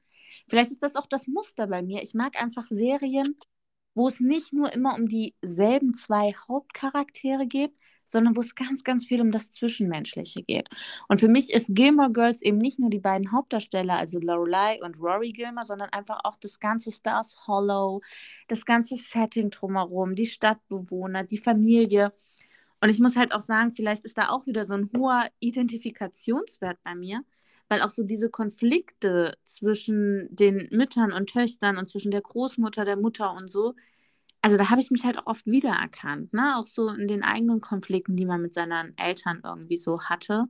[0.48, 2.02] Vielleicht ist das auch das Muster bei mir.
[2.02, 3.36] Ich mag einfach Serien,
[3.94, 7.72] wo es nicht nur immer um dieselben zwei Hauptcharaktere geht,
[8.08, 10.68] sondern wo es ganz, ganz viel um das Zwischenmenschliche geht.
[11.08, 14.98] Und für mich ist Gilmore Girls eben nicht nur die beiden Hauptdarsteller, also Lorelei und
[14.98, 18.00] Rory Gilmore, sondern einfach auch das ganze Stars Hollow,
[18.48, 22.14] das ganze Setting drumherum, die Stadtbewohner, die Familie.
[22.80, 26.78] Und ich muss halt auch sagen, vielleicht ist da auch wieder so ein hoher Identifikationswert
[26.82, 27.22] bei mir,
[27.68, 32.96] weil auch so diese Konflikte zwischen den Müttern und Töchtern und zwischen der Großmutter, der
[32.96, 33.74] Mutter und so,
[34.42, 36.56] also da habe ich mich halt auch oft wiedererkannt, ne?
[36.58, 40.46] Auch so in den eigenen Konflikten, die man mit seinen Eltern irgendwie so hatte.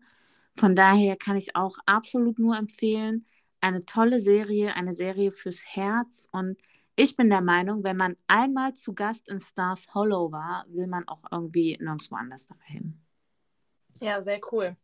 [0.54, 3.26] Von daher kann ich auch absolut nur empfehlen,
[3.61, 6.59] eine tolle Serie, eine Serie fürs Herz und
[6.96, 11.07] ich bin der Meinung, wenn man einmal zu Gast in Stars Hollow war, will man
[11.09, 13.00] auch irgendwie nirgendwo anders dahin.
[14.00, 14.76] Ja, sehr cool.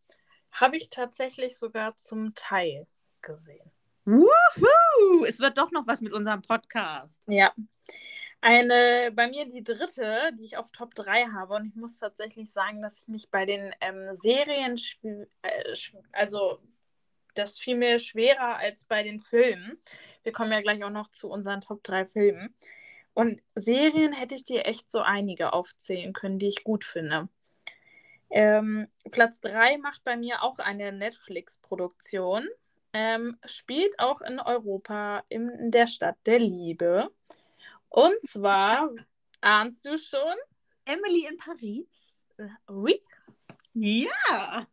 [0.54, 2.86] Habe ich tatsächlich sogar zum Teil
[3.22, 3.70] gesehen.
[4.04, 5.24] Wuhu!
[5.26, 7.20] Es wird doch noch was mit unserem Podcast.
[7.26, 7.52] Ja.
[8.40, 11.54] Eine, bei mir die dritte, die ich auf Top 3 habe.
[11.54, 15.74] Und ich muss tatsächlich sagen, dass ich mich bei den ähm, Serien, äh,
[16.12, 16.60] also
[17.34, 19.78] das fiel mir schwerer als bei den Filmen.
[20.22, 22.54] Wir kommen ja gleich auch noch zu unseren Top 3 Filmen.
[23.12, 27.28] Und Serien hätte ich dir echt so einige aufzählen können, die ich gut finde.
[28.30, 32.48] Ähm, Platz 3 macht bei mir auch eine Netflix-Produktion.
[32.92, 37.10] Ähm, spielt auch in Europa, in der Stadt der Liebe.
[37.88, 38.88] Und zwar,
[39.40, 40.34] ahnst du schon?
[40.84, 42.14] Emily in Paris.
[42.68, 43.00] Oui.
[43.72, 44.66] Ja.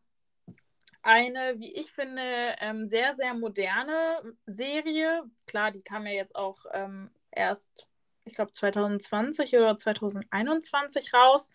[1.03, 2.21] Eine, wie ich finde,
[2.59, 5.23] ähm, sehr, sehr moderne Serie.
[5.47, 7.87] Klar, die kam ja jetzt auch ähm, erst,
[8.25, 11.49] ich glaube, 2020 oder 2021 raus.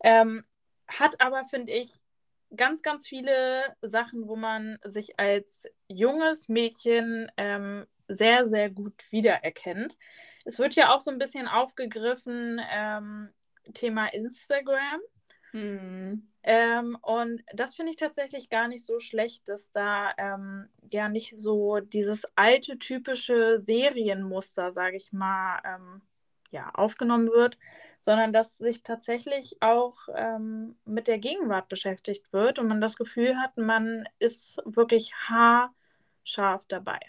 [0.00, 0.44] Ähm,
[0.88, 1.90] hat aber, finde ich,
[2.56, 9.98] ganz, ganz viele Sachen, wo man sich als junges Mädchen ähm, sehr, sehr gut wiedererkennt.
[10.44, 13.28] Es wird ja auch so ein bisschen aufgegriffen, ähm,
[13.74, 15.00] Thema Instagram.
[15.50, 16.28] Hm.
[16.42, 21.36] Ähm, und das finde ich tatsächlich gar nicht so schlecht, dass da ähm, ja nicht
[21.36, 26.02] so dieses alte typische Serienmuster, sage ich mal, ähm,
[26.50, 27.58] ja, aufgenommen wird,
[27.98, 33.36] sondern dass sich tatsächlich auch ähm, mit der Gegenwart beschäftigt wird und man das Gefühl
[33.36, 37.00] hat, man ist wirklich haarscharf dabei.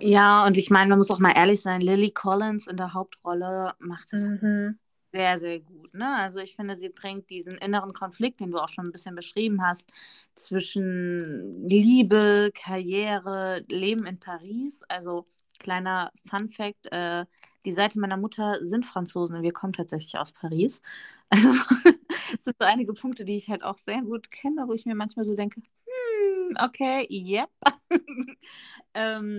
[0.00, 3.74] Ja, und ich meine, man muss auch mal ehrlich sein, Lily Collins in der Hauptrolle
[3.78, 4.78] macht es mhm.
[5.12, 5.94] sehr, sehr gut.
[5.94, 6.16] Ne?
[6.16, 9.62] Also ich finde, sie bringt diesen inneren Konflikt, den du auch schon ein bisschen beschrieben
[9.62, 9.90] hast,
[10.34, 14.82] zwischen Liebe, Karriere, Leben in Paris.
[14.88, 15.24] Also
[15.58, 17.26] kleiner Fun Fact, äh,
[17.64, 20.82] die Seite meiner Mutter sind Franzosen und wir kommen tatsächlich aus Paris.
[21.34, 21.50] Also
[22.34, 24.94] es sind so einige Punkte, die ich halt auch sehr gut kenne, wo ich mir
[24.94, 27.48] manchmal so denke, hm, okay, yep.
[28.94, 29.38] ähm,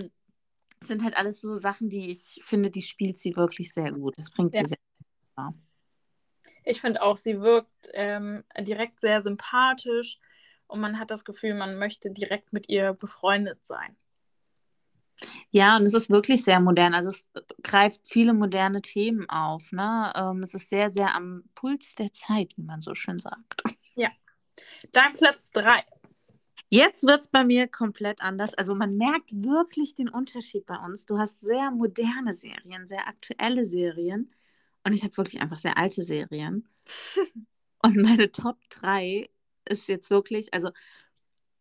[0.81, 4.15] sind halt alles so Sachen, die ich finde, die spielt sie wirklich sehr gut.
[4.17, 4.61] Das bringt ja.
[4.61, 4.77] sie sehr
[5.35, 5.55] gut.
[6.65, 10.19] Ich finde auch, sie wirkt ähm, direkt sehr sympathisch
[10.67, 13.95] und man hat das Gefühl, man möchte direkt mit ihr befreundet sein.
[15.51, 16.93] Ja, und es ist wirklich sehr modern.
[16.93, 17.25] Also es
[17.63, 19.71] greift viele moderne Themen auf.
[19.71, 20.11] Ne?
[20.15, 23.63] Ähm, es ist sehr, sehr am Puls der Zeit, wie man so schön sagt.
[23.95, 24.09] Ja.
[24.91, 25.83] Dann Platz 3.
[26.69, 28.55] Jetzt wird es bei mir komplett anders.
[28.55, 31.05] Also man merkt wirklich den Unterschied bei uns.
[31.05, 34.31] Du hast sehr moderne Serien, sehr aktuelle Serien.
[34.83, 36.67] Und ich habe wirklich einfach sehr alte Serien.
[37.83, 39.29] und meine Top 3
[39.65, 40.71] ist jetzt wirklich, also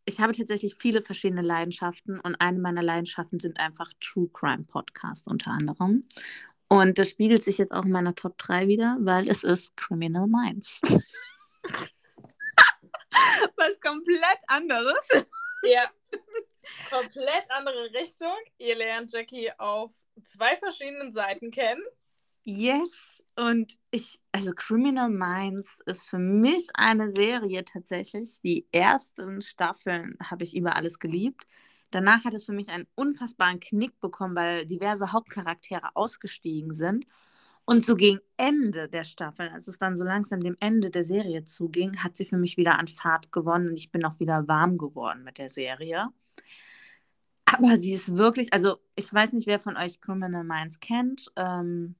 [0.05, 5.27] ich habe tatsächlich viele verschiedene Leidenschaften und eine meiner Leidenschaften sind einfach True Crime Podcasts
[5.27, 6.09] unter anderem.
[6.69, 10.27] Und das spiegelt sich jetzt auch in meiner Top 3 wieder, weil es ist Criminal
[10.27, 10.81] Minds.
[13.57, 15.07] Was komplett anderes.
[15.65, 15.91] Ja.
[16.91, 18.35] Komplett andere Richtung.
[18.59, 19.93] Ihr lernt Jackie auf
[20.25, 21.83] zwei verschiedenen Seiten kennen.
[22.43, 23.22] Yes.
[23.35, 28.41] Und ich, also Criminal Minds ist für mich eine Serie tatsächlich.
[28.43, 31.47] Die ersten Staffeln habe ich über alles geliebt.
[31.91, 37.07] Danach hat es für mich einen unfassbaren Knick bekommen, weil diverse Hauptcharaktere ausgestiegen sind.
[37.65, 41.45] Und so gegen Ende der Staffel, als es dann so langsam dem Ende der Serie
[41.45, 44.79] zuging, hat sie für mich wieder an Fahrt gewonnen und ich bin auch wieder warm
[44.79, 46.09] geworden mit der Serie.
[47.47, 51.31] Aber sie ist wirklich, also ich weiß nicht, wer von euch Criminal Minds kennt.
[51.37, 51.97] Ähm,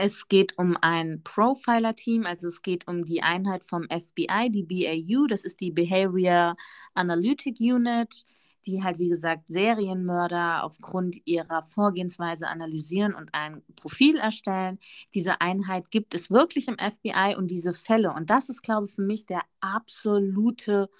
[0.00, 5.26] es geht um ein Profiler-Team, also es geht um die Einheit vom FBI, die BAU,
[5.26, 6.56] das ist die Behavior
[6.94, 8.24] Analytic Unit
[8.66, 14.78] die halt, wie gesagt, Serienmörder aufgrund ihrer Vorgehensweise analysieren und ein Profil erstellen.
[15.14, 18.12] Diese Einheit gibt es wirklich im FBI und diese Fälle.
[18.12, 20.90] Und das ist, glaube ich, für mich der absolute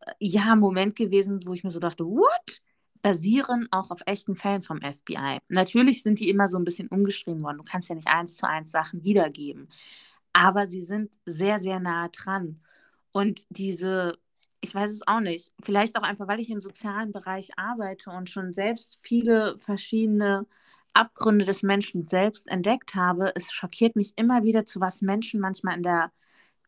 [0.00, 2.62] äh, ja, Moment gewesen, wo ich mir so dachte, what?
[3.02, 5.38] Basieren auch auf echten Fällen vom FBI.
[5.48, 7.58] Natürlich sind die immer so ein bisschen umgeschrieben worden.
[7.58, 9.68] Du kannst ja nicht eins zu eins Sachen wiedergeben.
[10.32, 12.60] Aber sie sind sehr, sehr nah dran.
[13.12, 14.18] Und diese
[14.62, 15.52] ich weiß es auch nicht.
[15.60, 20.46] Vielleicht auch einfach, weil ich im sozialen Bereich arbeite und schon selbst viele verschiedene
[20.94, 23.32] Abgründe des Menschen selbst entdeckt habe.
[23.34, 26.12] Es schockiert mich immer wieder, zu was Menschen manchmal in der,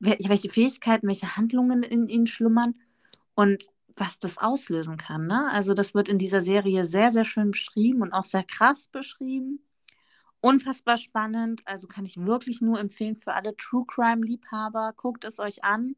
[0.01, 2.75] welche Fähigkeiten, welche Handlungen in ihnen schlummern
[3.35, 3.67] und
[3.97, 5.27] was das auslösen kann.
[5.27, 5.49] Ne?
[5.53, 9.65] Also das wird in dieser Serie sehr, sehr schön beschrieben und auch sehr krass beschrieben.
[10.41, 11.63] Unfassbar spannend.
[11.65, 14.93] Also kann ich wirklich nur empfehlen für alle True Crime-Liebhaber.
[14.97, 15.97] Guckt es euch an.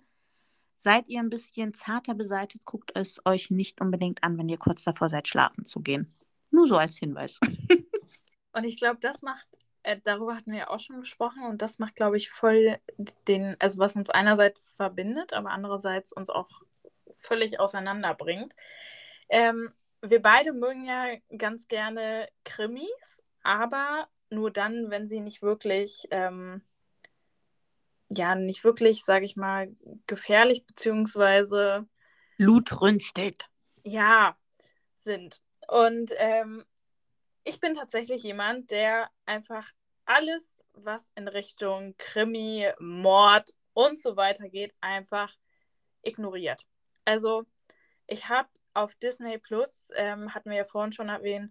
[0.76, 4.84] Seid ihr ein bisschen zarter beseitigt, guckt es euch nicht unbedingt an, wenn ihr kurz
[4.84, 6.14] davor seid, schlafen zu gehen.
[6.50, 7.40] Nur so als Hinweis.
[8.52, 9.48] und ich glaube, das macht,
[9.82, 12.78] äh, darüber hatten wir ja auch schon gesprochen, und das macht, glaube ich, voll
[13.26, 16.60] den, also was uns einerseits verbindet, aber andererseits uns auch
[17.26, 18.54] völlig auseinanderbringt.
[19.28, 19.72] Ähm,
[20.02, 26.62] wir beide mögen ja ganz gerne Krimis, aber nur dann, wenn sie nicht wirklich ähm,
[28.08, 29.74] ja nicht wirklich, sage ich mal,
[30.06, 31.86] gefährlich beziehungsweise
[32.38, 33.44] blutrünstig.
[33.82, 34.36] Ja,
[34.98, 35.40] sind.
[35.68, 36.64] Und ähm,
[37.44, 39.68] ich bin tatsächlich jemand, der einfach
[40.04, 45.32] alles, was in Richtung Krimi, Mord und so weiter geht, einfach
[46.02, 46.64] ignoriert.
[47.06, 47.46] Also
[48.06, 51.50] ich habe auf Disney Plus, ähm, hatten wir ja vorhin schon erwähnt,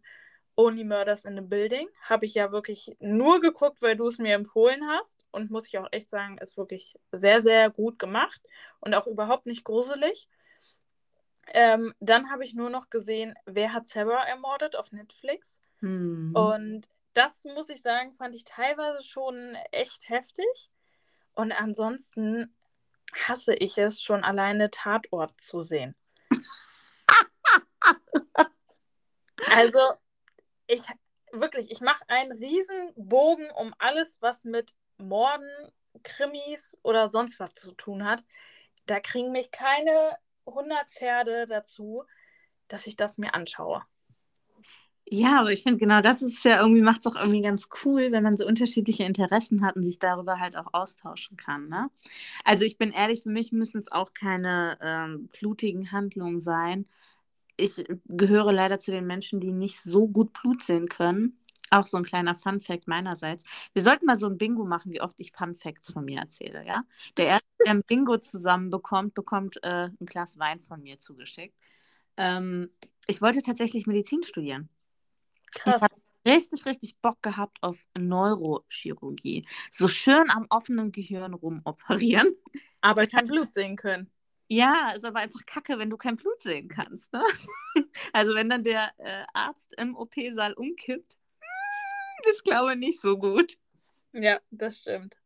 [0.57, 1.89] Only Murders in the Building.
[2.01, 5.25] Habe ich ja wirklich nur geguckt, weil du es mir empfohlen hast.
[5.31, 8.41] Und muss ich auch echt sagen, ist wirklich sehr, sehr gut gemacht
[8.79, 10.29] und auch überhaupt nicht gruselig.
[11.47, 15.59] Ähm, dann habe ich nur noch gesehen, wer hat Sarah ermordet auf Netflix.
[15.79, 16.33] Hm.
[16.33, 20.69] Und das muss ich sagen, fand ich teilweise schon echt heftig.
[21.33, 22.55] Und ansonsten
[23.13, 25.95] hasse ich es schon alleine Tatort zu sehen.
[29.51, 29.79] also
[30.67, 30.83] ich
[31.31, 35.49] wirklich, ich mache einen riesen Bogen um alles, was mit Morden,
[36.03, 38.23] Krimis oder sonst was zu tun hat.
[38.85, 42.03] Da kriegen mich keine 100 Pferde dazu,
[42.67, 43.83] dass ich das mir anschaue.
[45.07, 48.11] Ja, aber ich finde genau das ist ja irgendwie, macht es auch irgendwie ganz cool,
[48.11, 51.69] wenn man so unterschiedliche Interessen hat und sich darüber halt auch austauschen kann.
[51.69, 51.89] Ne?
[52.45, 56.87] Also ich bin ehrlich, für mich müssen es auch keine ähm, blutigen Handlungen sein,
[57.57, 61.39] ich gehöre leider zu den Menschen, die nicht so gut Blut sehen können.
[61.71, 63.43] Auch so ein kleiner Fun-Fact meinerseits.
[63.73, 66.83] Wir sollten mal so ein Bingo machen, wie oft ich Fun-Facts von mir erzähle, ja?
[67.17, 71.55] Der erste, der ein Bingo zusammenbekommt, bekommt äh, ein Glas Wein von mir zugeschickt.
[72.17, 72.69] Ähm,
[73.07, 74.69] ich wollte tatsächlich Medizin studieren.
[75.55, 75.75] Krass.
[75.75, 75.95] Ich habe
[76.25, 79.45] richtig, richtig Bock gehabt auf Neurochirurgie.
[79.71, 82.31] So schön am offenen Gehirn rumoperieren.
[82.81, 84.11] Aber kein Blut sehen können.
[84.47, 87.11] Ja, ist aber einfach kacke, wenn du kein Blut sehen kannst.
[87.13, 87.23] Ne?
[88.13, 93.17] Also wenn dann der äh, Arzt im OP-Saal umkippt, hm, ist glaube ich nicht so
[93.17, 93.57] gut.
[94.13, 95.17] Ja, das stimmt.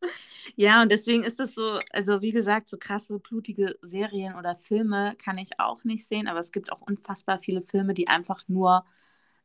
[0.56, 5.16] Ja, und deswegen ist das so, also wie gesagt, so krasse, blutige Serien oder Filme
[5.24, 8.86] kann ich auch nicht sehen, aber es gibt auch unfassbar viele Filme, die einfach nur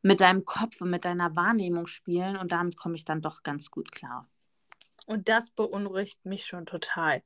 [0.05, 3.71] mit deinem Kopf und mit deiner Wahrnehmung spielen und damit komme ich dann doch ganz
[3.71, 4.29] gut klar.
[5.07, 7.23] Und das beunruhigt mich schon total.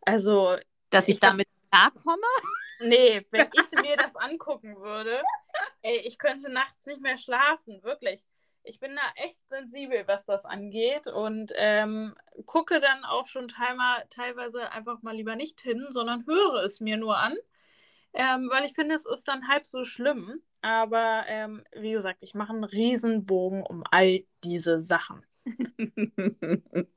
[0.00, 0.56] Also,
[0.88, 2.26] dass ich, ich damit klarkomme?
[2.80, 5.22] Nee, wenn ich mir das angucken würde,
[5.82, 8.24] ey, ich könnte nachts nicht mehr schlafen, wirklich.
[8.62, 12.14] Ich bin da echt sensibel, was das angeht und ähm,
[12.46, 17.18] gucke dann auch schon teilweise einfach mal lieber nicht hin, sondern höre es mir nur
[17.18, 17.36] an,
[18.16, 20.40] ähm, weil ich finde, es ist dann halb so schlimm.
[20.62, 25.24] Aber ähm, wie gesagt, ich mache einen Riesenbogen um all diese Sachen.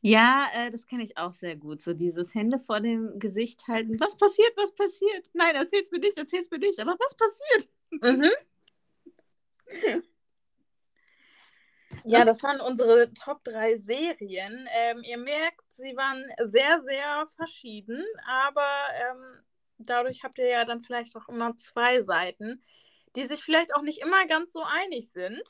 [0.00, 1.82] Ja, äh, das kenne ich auch sehr gut.
[1.82, 3.98] So dieses Hände vor dem Gesicht halten.
[4.00, 4.52] Was passiert?
[4.56, 5.30] Was passiert?
[5.32, 6.78] Nein, erzähl's mir nicht, erzähl's mir nicht.
[6.80, 7.68] Aber was passiert?
[7.90, 8.30] Mhm.
[12.06, 14.68] Ja, das waren unsere Top 3 Serien.
[14.72, 19.42] Ähm, ihr merkt, sie waren sehr, sehr verschieden, aber ähm,
[19.90, 22.62] dadurch habt ihr ja dann vielleicht auch immer zwei Seiten,
[23.16, 25.42] die sich vielleicht auch nicht immer ganz so einig sind.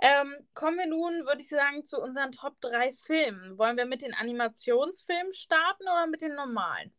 [0.00, 3.58] Ähm, kommen wir nun, würde ich sagen, zu unseren Top 3 Filmen.
[3.58, 6.92] Wollen wir mit den Animationsfilmen starten oder mit den normalen?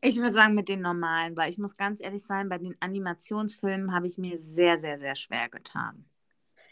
[0.00, 3.92] Ich würde sagen mit den normalen, weil ich muss ganz ehrlich sein, bei den Animationsfilmen
[3.92, 6.08] habe ich mir sehr, sehr, sehr schwer getan.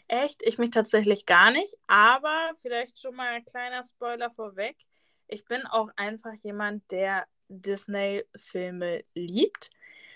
[0.07, 0.41] Echt?
[0.43, 4.77] Ich mich tatsächlich gar nicht, aber vielleicht schon mal ein kleiner Spoiler vorweg.
[5.27, 9.69] Ich bin auch einfach jemand, der Disney-Filme liebt.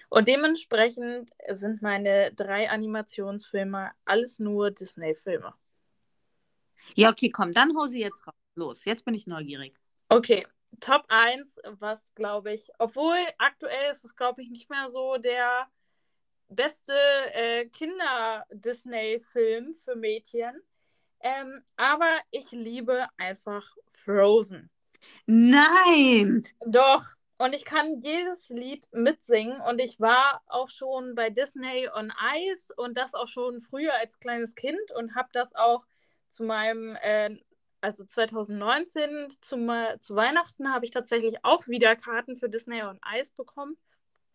[0.09, 5.53] Und dementsprechend sind meine drei Animationsfilme alles nur Disney-Filme.
[6.95, 8.33] Ja, okay, komm, dann hau sie jetzt raus.
[8.55, 9.79] Los, jetzt bin ich neugierig.
[10.09, 10.45] Okay,
[10.79, 15.67] Top 1, was glaube ich, obwohl aktuell ist es, glaube ich, nicht mehr so der
[16.49, 16.93] beste
[17.33, 20.61] äh, Kinder-Disney-Film für Mädchen.
[21.21, 24.69] Ähm, aber ich liebe einfach Frozen.
[25.25, 26.45] Nein!
[26.65, 27.05] Doch.
[27.41, 29.61] Und ich kann jedes Lied mitsingen.
[29.61, 34.19] Und ich war auch schon bei Disney on Ice und das auch schon früher als
[34.19, 35.83] kleines Kind und habe das auch
[36.29, 37.35] zu meinem, äh,
[37.81, 39.71] also 2019 zum,
[40.01, 43.75] zu Weihnachten habe ich tatsächlich auch wieder Karten für Disney on Ice bekommen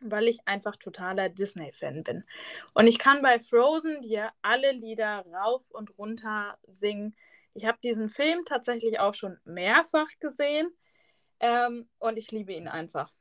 [0.01, 2.25] weil ich einfach totaler Disney-Fan bin.
[2.75, 7.17] Und ich kann bei Frozen dir alle Lieder rauf und runter singen.
[7.55, 10.71] Ich habe diesen Film tatsächlich auch schon mehrfach gesehen
[11.41, 13.13] ähm, und ich liebe ihn einfach.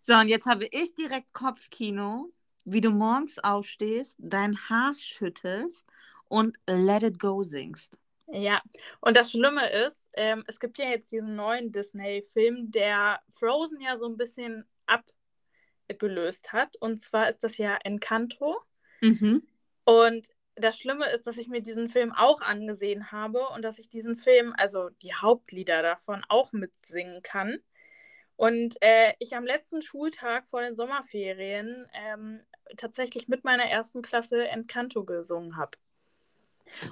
[0.00, 2.30] So, und jetzt habe ich direkt Kopfkino,
[2.64, 5.88] wie du morgens aufstehst, dein Haar schüttelst
[6.28, 7.98] und Let It Go singst.
[8.26, 8.62] Ja,
[9.00, 13.96] und das Schlimme ist, ähm, es gibt ja jetzt diesen neuen Disney-Film, der Frozen ja
[13.96, 15.04] so ein bisschen ab
[15.88, 16.76] gelöst hat.
[16.76, 18.56] Und zwar ist das ja Encanto.
[19.00, 19.46] Mhm.
[19.84, 23.90] Und das Schlimme ist, dass ich mir diesen Film auch angesehen habe und dass ich
[23.90, 27.58] diesen Film, also die Hauptlieder davon, auch mitsingen kann.
[28.36, 32.40] Und äh, ich am letzten Schultag vor den Sommerferien ähm,
[32.76, 35.78] tatsächlich mit meiner ersten Klasse Encanto gesungen habe.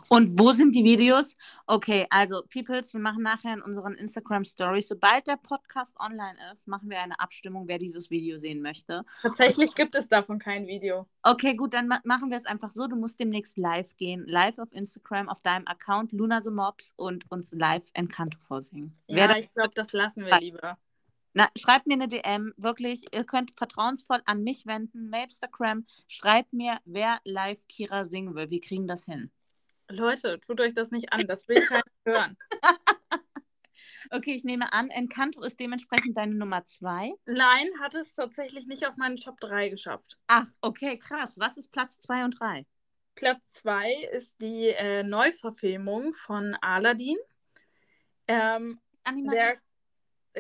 [0.09, 1.37] Und wo sind die Videos?
[1.67, 6.69] Okay, also Peoples, wir machen nachher in unseren Instagram Stories, sobald der Podcast online ist,
[6.69, 9.05] machen wir eine Abstimmung, wer dieses Video sehen möchte.
[9.23, 11.07] Tatsächlich gibt es davon kein Video.
[11.23, 12.87] Okay, gut, dann ma machen wir es einfach so.
[12.87, 17.31] Du musst demnächst live gehen, live auf Instagram, auf deinem Account Luna the Mobs und
[17.31, 18.97] uns live Encanto vorsingen.
[19.07, 20.79] Ja, ich glaube, das lassen wir lieber.
[21.35, 26.79] Na, schreibt mir eine DM, wirklich, ihr könnt vertrauensvoll an mich wenden, Mapstagram, schreibt mir,
[26.85, 28.51] wer live Kira singen will.
[28.51, 29.31] Wir kriegen das hin.
[29.95, 32.37] Leute, tut euch das nicht an, das will keiner hören.
[34.11, 37.15] Okay, ich nehme an, Encanto ist dementsprechend deine Nummer zwei.
[37.25, 40.19] Nein, hat es tatsächlich nicht auf meinen Top 3 geschafft.
[40.27, 41.39] Ach, okay, krass.
[41.39, 42.67] Was ist Platz 2 und 3?
[43.15, 47.17] Platz 2 ist die äh, Neuverfilmung von Aladdin.
[48.29, 49.57] Ähm, der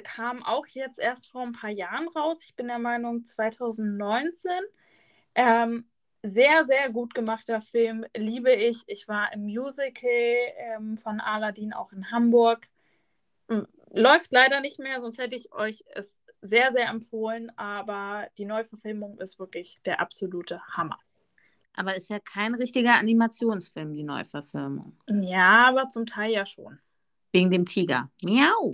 [0.02, 2.42] kam auch jetzt erst vor ein paar Jahren raus.
[2.44, 4.50] Ich bin der Meinung 2019.
[5.34, 5.88] Ähm,
[6.22, 8.84] sehr, sehr gut gemachter Film, liebe ich.
[8.86, 10.10] Ich war im Musical
[10.56, 12.68] ähm, von Aladdin auch in Hamburg.
[13.48, 18.44] Hm, läuft leider nicht mehr, sonst hätte ich euch es sehr, sehr empfohlen, aber die
[18.44, 20.98] Neuverfilmung ist wirklich der absolute Hammer.
[21.74, 24.96] Aber ist ja kein richtiger Animationsfilm, die Neuverfilmung.
[25.08, 26.78] Ja, aber zum Teil ja schon.
[27.32, 28.10] Wegen dem Tiger.
[28.22, 28.72] Miau.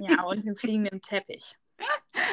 [0.00, 1.56] Ja, und dem fliegenden Teppich.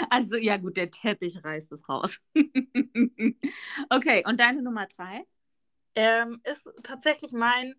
[0.10, 2.20] Also, ja, gut, der Teppich reißt es raus.
[3.90, 5.26] okay, und deine Nummer drei?
[5.96, 7.76] Ähm, ist tatsächlich mein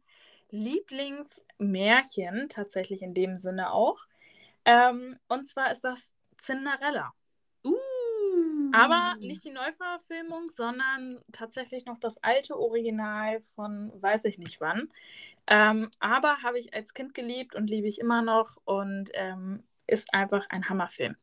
[0.51, 4.07] Lieblingsmärchen, tatsächlich in dem Sinne auch.
[4.65, 7.13] Ähm, und zwar ist das Cinderella.
[7.65, 7.75] Uh.
[8.73, 14.91] Aber nicht die Neuverfilmung, sondern tatsächlich noch das alte Original von weiß ich nicht wann.
[15.47, 20.13] Ähm, aber habe ich als Kind geliebt und liebe ich immer noch und ähm, ist
[20.13, 21.17] einfach ein Hammerfilm.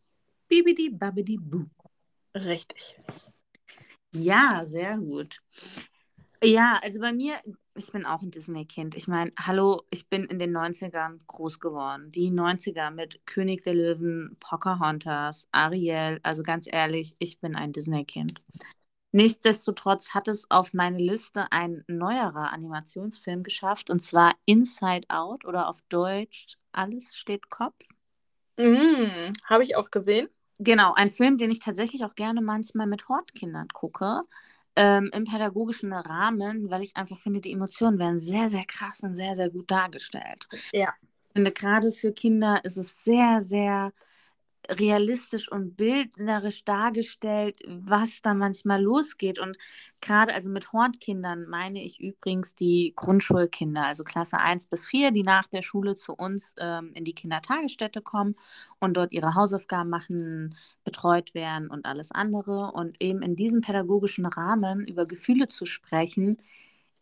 [0.53, 1.65] Bibidi Babidi Boo.
[2.35, 2.95] Richtig.
[4.11, 5.39] Ja, sehr gut.
[6.43, 7.33] Ja, also bei mir,
[7.73, 8.93] ich bin auch ein Disney-Kind.
[8.93, 12.11] Ich meine, hallo, ich bin in den 90ern groß geworden.
[12.11, 16.19] Die 90er mit König der Löwen, Pocahontas, Ariel.
[16.21, 18.39] Also ganz ehrlich, ich bin ein Disney-Kind.
[19.11, 25.67] Nichtsdestotrotz hat es auf meine Liste ein neuerer Animationsfilm geschafft, und zwar Inside Out oder
[25.67, 27.87] auf Deutsch Alles steht Kopf.
[28.57, 30.29] Mm, Habe ich auch gesehen.
[30.63, 34.21] Genau, ein Film, den ich tatsächlich auch gerne manchmal mit Hortkindern gucke,
[34.75, 39.15] ähm, im pädagogischen Rahmen, weil ich einfach finde, die Emotionen werden sehr, sehr krass und
[39.15, 40.47] sehr, sehr gut dargestellt.
[40.71, 40.93] Ja.
[41.01, 43.91] Ich finde, gerade für Kinder ist es sehr, sehr
[44.69, 49.39] realistisch und bildnerisch dargestellt, was da manchmal losgeht.
[49.39, 49.57] Und
[50.01, 55.23] gerade also mit Hornkindern meine ich übrigens die Grundschulkinder, also Klasse 1 bis 4, die
[55.23, 58.35] nach der Schule zu uns ähm, in die Kindertagesstätte kommen
[58.79, 62.71] und dort ihre Hausaufgaben machen, betreut werden und alles andere.
[62.73, 66.37] Und eben in diesem pädagogischen Rahmen über Gefühle zu sprechen,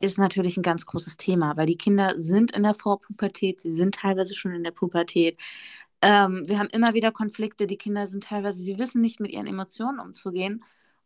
[0.01, 3.95] ist natürlich ein ganz großes Thema, weil die Kinder sind in der Vorpubertät, sie sind
[3.95, 5.39] teilweise schon in der Pubertät.
[6.01, 9.47] Ähm, wir haben immer wieder Konflikte, die Kinder sind teilweise, sie wissen nicht mit ihren
[9.47, 10.59] Emotionen umzugehen.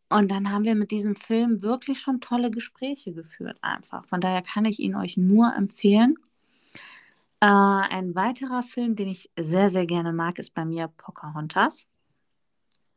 [0.09, 4.05] Und dann haben wir mit diesem Film wirklich schon tolle Gespräche geführt, einfach.
[4.05, 6.15] Von daher kann ich ihn euch nur empfehlen.
[7.41, 11.87] Äh, ein weiterer Film, den ich sehr, sehr gerne mag, ist bei mir Pocahontas.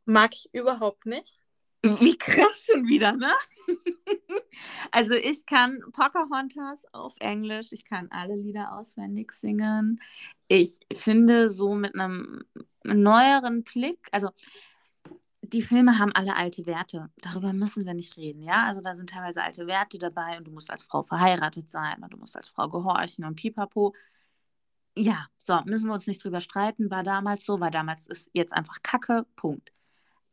[0.04, 1.37] Mag ich überhaupt nicht.
[1.82, 3.30] Wie krass schon wieder, ne?
[4.90, 10.00] also ich kann Pocahontas auf Englisch, ich kann alle Lieder auswendig singen.
[10.48, 12.44] Ich finde so mit einem
[12.84, 14.30] neueren Blick, also
[15.42, 17.10] die Filme haben alle alte Werte.
[17.22, 18.66] Darüber müssen wir nicht reden, ja?
[18.66, 22.12] Also da sind teilweise alte Werte dabei und du musst als Frau verheiratet sein und
[22.12, 23.94] du musst als Frau gehorchen und pipapo.
[24.96, 26.90] Ja, so, müssen wir uns nicht drüber streiten.
[26.90, 29.72] War damals so, war damals ist jetzt einfach Kacke, Punkt.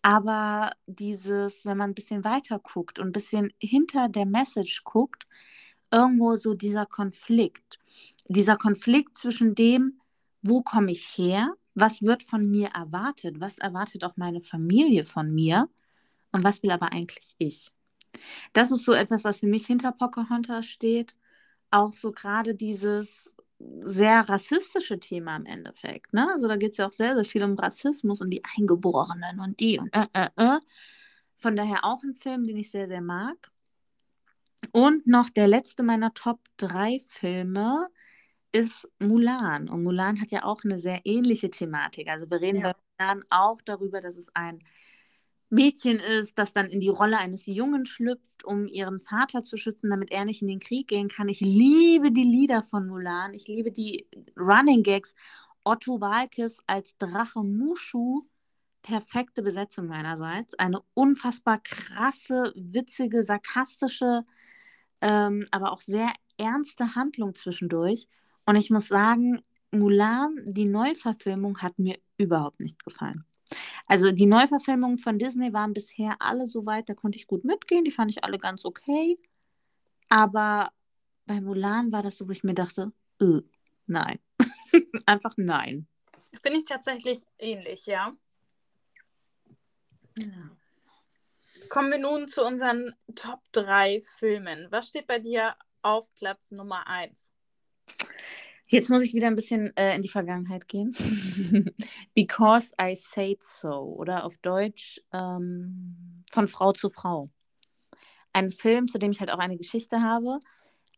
[0.05, 5.25] Aber dieses, wenn man ein bisschen weiter guckt und ein bisschen hinter der Message guckt,
[5.89, 7.79] irgendwo so dieser Konflikt.
[8.27, 9.99] Dieser Konflikt zwischen dem,
[10.43, 15.33] wo komme ich her, was wird von mir erwartet, was erwartet auch meine Familie von
[15.33, 15.69] mir
[16.31, 17.71] und was will aber eigentlich ich.
[18.53, 21.15] Das ist so etwas, was für mich hinter Pocahontas steht.
[21.71, 26.13] Auch so gerade dieses, sehr rassistische Thema im Endeffekt.
[26.13, 26.27] Ne?
[26.31, 29.59] Also da geht es ja auch sehr, sehr viel um Rassismus und die Eingeborenen und
[29.59, 30.59] die und äh, äh, äh.
[31.37, 33.51] Von daher auch ein Film, den ich sehr, sehr mag.
[34.71, 37.87] Und noch der letzte meiner Top 3 Filme
[38.51, 39.69] ist Mulan.
[39.69, 42.07] Und Mulan hat ja auch eine sehr ähnliche Thematik.
[42.07, 42.71] Also wir reden ja.
[42.71, 44.59] bei Mulan auch darüber, dass es ein
[45.49, 49.89] Mädchen ist, das dann in die Rolle eines Jungen schlüpft, um ihren Vater zu schützen,
[49.89, 51.29] damit er nicht in den Krieg gehen kann.
[51.29, 53.33] Ich liebe die Lieder von Mulan.
[53.33, 55.15] Ich liebe die Running Gags.
[55.63, 58.27] Otto Walkes als Drache Mushu.
[58.81, 60.53] Perfekte Besetzung meinerseits.
[60.55, 64.25] Eine unfassbar krasse, witzige, sarkastische,
[65.01, 68.07] ähm, aber auch sehr ernste Handlung zwischendurch.
[68.45, 69.41] Und ich muss sagen,
[69.71, 73.25] Mulan, die Neuverfilmung, hat mir überhaupt nicht gefallen.
[73.87, 77.85] Also die Neuverfilmungen von Disney waren bisher alle so weit, da konnte ich gut mitgehen,
[77.85, 79.19] die fand ich alle ganz okay.
[80.09, 80.71] Aber
[81.25, 83.41] bei Mulan war das so, wo ich mir dachte, äh,
[83.87, 84.19] nein.
[85.05, 85.87] Einfach nein.
[86.41, 88.15] Finde ich tatsächlich ähnlich, ja.
[90.17, 90.51] ja.
[91.69, 94.67] Kommen wir nun zu unseren Top 3 Filmen.
[94.71, 97.31] Was steht bei dir auf Platz Nummer 1?
[98.67, 100.91] Jetzt muss ich wieder ein bisschen äh, in die Vergangenheit gehen.
[102.15, 107.29] Because I Said So oder auf Deutsch ähm, von Frau zu Frau.
[108.33, 110.39] Ein Film, zu dem ich halt auch eine Geschichte habe.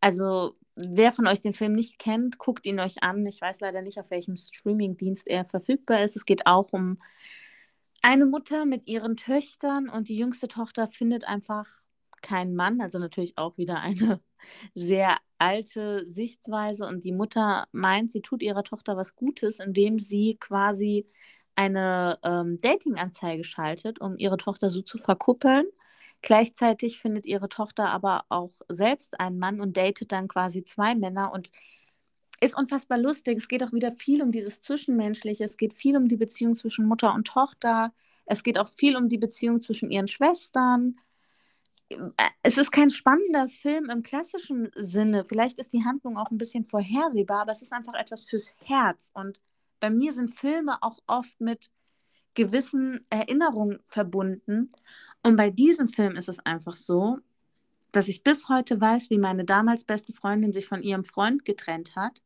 [0.00, 3.26] Also, wer von euch den Film nicht kennt, guckt ihn euch an.
[3.26, 6.16] Ich weiß leider nicht, auf welchem Streamingdienst er verfügbar ist.
[6.16, 6.98] Es geht auch um
[8.00, 11.66] eine Mutter mit ihren Töchtern und die jüngste Tochter findet einfach
[12.22, 12.80] keinen Mann.
[12.80, 14.20] Also natürlich auch wieder eine
[14.74, 20.36] sehr alte Sichtweise und die Mutter meint, sie tut ihrer Tochter was Gutes, indem sie
[20.40, 21.06] quasi
[21.54, 25.66] eine ähm, Dating-Anzeige schaltet, um ihre Tochter so zu verkuppeln.
[26.22, 31.32] Gleichzeitig findet ihre Tochter aber auch selbst einen Mann und datet dann quasi zwei Männer
[31.32, 31.50] und
[32.40, 33.38] ist unfassbar lustig.
[33.38, 35.44] Es geht auch wieder viel um dieses Zwischenmenschliche.
[35.44, 37.92] Es geht viel um die Beziehung zwischen Mutter und Tochter.
[38.26, 40.96] Es geht auch viel um die Beziehung zwischen ihren Schwestern
[42.42, 45.24] es ist kein spannender Film im klassischen Sinne.
[45.24, 49.10] Vielleicht ist die Handlung auch ein bisschen vorhersehbar, aber es ist einfach etwas fürs Herz.
[49.14, 49.40] Und
[49.80, 51.70] bei mir sind Filme auch oft mit
[52.34, 54.70] gewissen Erinnerungen verbunden.
[55.22, 57.18] Und bei diesem Film ist es einfach so,
[57.90, 61.96] dass ich bis heute weiß, wie meine damals beste Freundin sich von ihrem Freund getrennt
[61.96, 62.22] hat,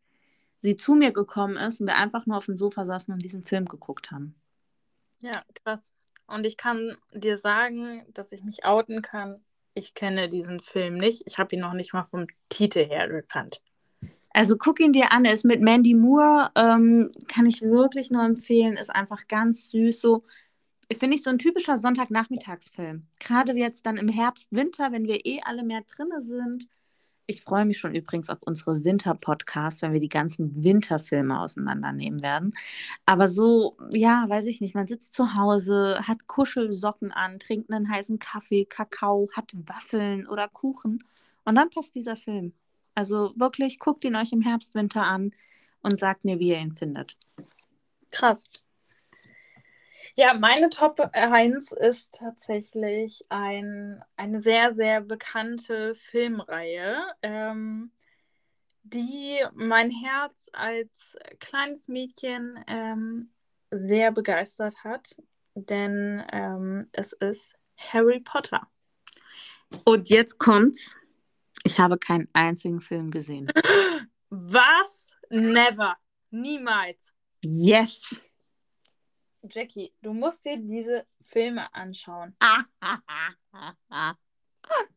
[0.58, 3.44] sie zu mir gekommen ist und wir einfach nur auf dem Sofa saßen und diesen
[3.44, 4.34] Film geguckt haben.
[5.20, 5.92] Ja, krass.
[6.26, 9.40] Und ich kann dir sagen, dass ich mich outen kann
[9.74, 11.22] ich kenne diesen Film nicht.
[11.26, 13.62] Ich habe ihn noch nicht mal vom Titel her gekannt.
[14.30, 18.24] Also guck ihn dir an, er ist mit Mandy Moore, ähm, kann ich wirklich nur
[18.24, 20.24] empfehlen, ist einfach ganz süß, so
[20.96, 23.06] finde ich so ein typischer Sonntagnachmittagsfilm.
[23.20, 26.66] Gerade jetzt dann im Herbst, Winter, wenn wir eh alle mehr drinne sind,
[27.26, 32.52] ich freue mich schon übrigens auf unsere Winter-Podcasts, wenn wir die ganzen Winterfilme auseinandernehmen werden.
[33.06, 37.90] Aber so, ja, weiß ich nicht, man sitzt zu Hause, hat Kuschelsocken an, trinkt einen
[37.90, 41.04] heißen Kaffee, Kakao, hat Waffeln oder Kuchen
[41.44, 42.52] und dann passt dieser Film.
[42.94, 45.32] Also wirklich, guckt ihn euch im Herbst, Winter an
[45.82, 47.16] und sagt mir, wie ihr ihn findet.
[48.10, 48.44] Krass.
[50.16, 57.92] Ja, meine Top 1 ist tatsächlich ein, eine sehr, sehr bekannte Filmreihe, ähm,
[58.82, 63.30] die mein Herz als kleines Mädchen ähm,
[63.70, 65.16] sehr begeistert hat,
[65.54, 68.68] denn ähm, es ist Harry Potter.
[69.84, 70.94] Und jetzt kommt's.
[71.64, 73.50] Ich habe keinen einzigen Film gesehen.
[74.30, 75.16] Was?
[75.30, 75.96] Never.
[76.30, 77.12] Niemals.
[77.42, 78.26] Yes.
[79.52, 82.34] Jackie, du musst dir diese Filme anschauen.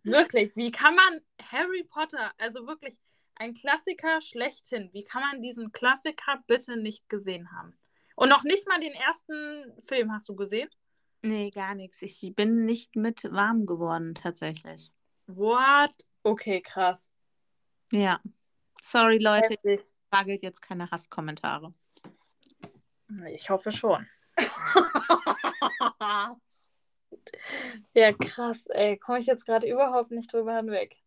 [0.03, 2.97] wirklich, wie kann man Harry Potter, also wirklich
[3.35, 7.77] ein Klassiker schlechthin, wie kann man diesen Klassiker bitte nicht gesehen haben?
[8.15, 10.69] Und noch nicht mal den ersten Film hast du gesehen?
[11.21, 12.01] Nee, gar nichts.
[12.01, 14.91] Ich bin nicht mit warm geworden, tatsächlich.
[15.27, 15.91] What?
[16.23, 17.09] Okay, krass.
[17.91, 18.21] Ja.
[18.81, 19.55] Sorry, Leute.
[19.63, 21.73] Ich frage jetzt keine Hasskommentare.
[23.33, 24.07] Ich hoffe schon.
[27.93, 28.97] ja, krass, ey.
[28.97, 30.97] Komme ich jetzt gerade überhaupt nicht drüber hinweg.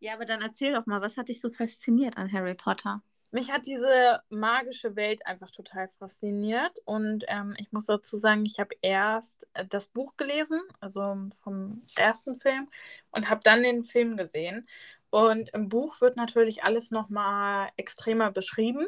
[0.00, 3.02] Ja, aber dann erzähl doch mal, was hat dich so fasziniert an Harry Potter?
[3.30, 8.58] Mich hat diese magische Welt einfach total fasziniert und ähm, ich muss dazu sagen, ich
[8.58, 12.70] habe erst äh, das Buch gelesen, also vom ersten Film,
[13.10, 14.66] und habe dann den Film gesehen.
[15.10, 18.86] Und im Buch wird natürlich alles nochmal extremer beschrieben.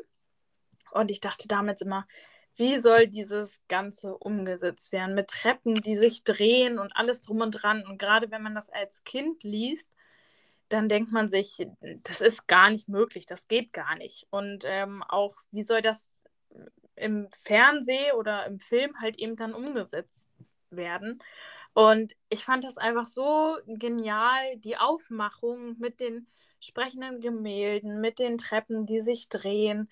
[0.92, 2.06] Und ich dachte damals immer,
[2.60, 5.14] wie soll dieses Ganze umgesetzt werden?
[5.14, 7.86] Mit Treppen, die sich drehen und alles drum und dran.
[7.86, 9.90] Und gerade wenn man das als Kind liest,
[10.68, 11.66] dann denkt man sich,
[12.02, 14.26] das ist gar nicht möglich, das geht gar nicht.
[14.28, 16.12] Und ähm, auch, wie soll das
[16.96, 20.28] im Fernsehen oder im Film halt eben dann umgesetzt
[20.68, 21.22] werden?
[21.72, 26.26] Und ich fand das einfach so genial, die Aufmachung mit den
[26.60, 29.88] sprechenden Gemälden, mit den Treppen, die sich drehen,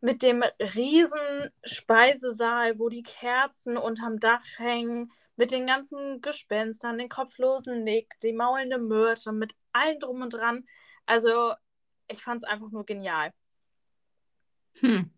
[0.00, 0.42] mit dem
[0.74, 8.18] riesen Speisesaal, wo die Kerzen unterm Dach hängen, mit den ganzen Gespenstern, den kopflosen Nick,
[8.22, 10.66] die maulende Myrte, mit allem drum und dran.
[11.06, 11.52] Also,
[12.10, 13.32] ich fand es einfach nur genial.
[14.80, 15.10] Hm.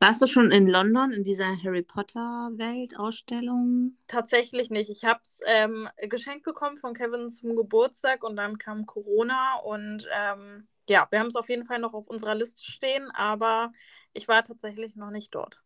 [0.00, 3.96] Warst du schon in London in dieser Harry Potter Welt-Ausstellung?
[4.06, 4.90] Tatsächlich nicht.
[4.90, 10.06] Ich habe es ähm, geschenkt bekommen von Kevin zum Geburtstag und dann kam Corona und
[10.12, 13.72] ähm, ja, wir haben es auf jeden Fall noch auf unserer Liste stehen, aber
[14.14, 15.60] ich war tatsächlich noch nicht dort.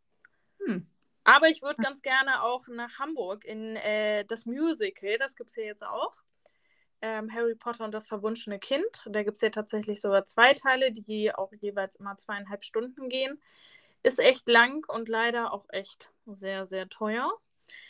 [0.65, 0.87] Hm.
[1.25, 5.57] Aber ich würde ganz gerne auch nach Hamburg in äh, das Musical, das gibt es
[5.57, 6.17] ja jetzt auch.
[7.01, 9.03] Ähm, Harry Potter und das verwunschene Kind.
[9.07, 13.41] Da gibt es ja tatsächlich sogar zwei Teile, die auch jeweils immer zweieinhalb Stunden gehen.
[14.03, 17.31] Ist echt lang und leider auch echt sehr, sehr teuer.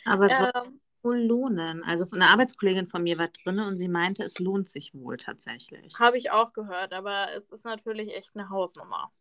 [0.05, 1.83] Aber es soll ähm, wohl lohnen.
[1.83, 5.97] Also eine Arbeitskollegin von mir war drin und sie meinte, es lohnt sich wohl tatsächlich.
[5.97, 9.11] Habe ich auch gehört, aber es ist natürlich echt eine Hausnummer.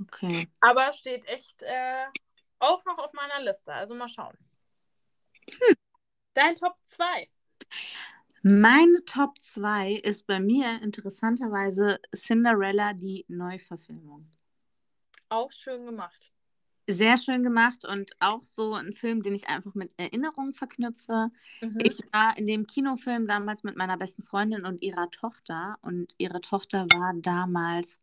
[0.00, 0.48] Okay.
[0.60, 2.06] Aber steht echt äh,
[2.58, 3.72] auch noch auf meiner Liste.
[3.72, 4.36] Also mal schauen.
[5.48, 5.76] Hm.
[6.34, 7.28] Dein Top 2.
[8.42, 14.30] Meine Top 2 ist bei mir interessanterweise Cinderella, die Neuverfilmung.
[15.28, 16.32] Auch schön gemacht.
[16.86, 21.30] Sehr schön gemacht und auch so ein Film, den ich einfach mit Erinnerungen verknüpfe.
[21.60, 21.78] Mhm.
[21.82, 26.40] Ich war in dem Kinofilm damals mit meiner besten Freundin und ihrer Tochter und ihre
[26.40, 28.00] Tochter war damals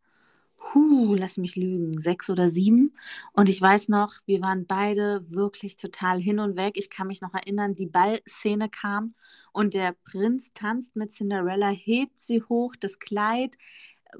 [0.58, 2.94] huh, lass mich lügen, sechs oder sieben.
[3.32, 6.74] Und ich weiß noch, wir waren beide wirklich total hin und weg.
[6.76, 9.14] Ich kann mich noch erinnern, die Ballszene kam
[9.52, 13.56] und der Prinz tanzt mit Cinderella, hebt sie hoch, das Kleid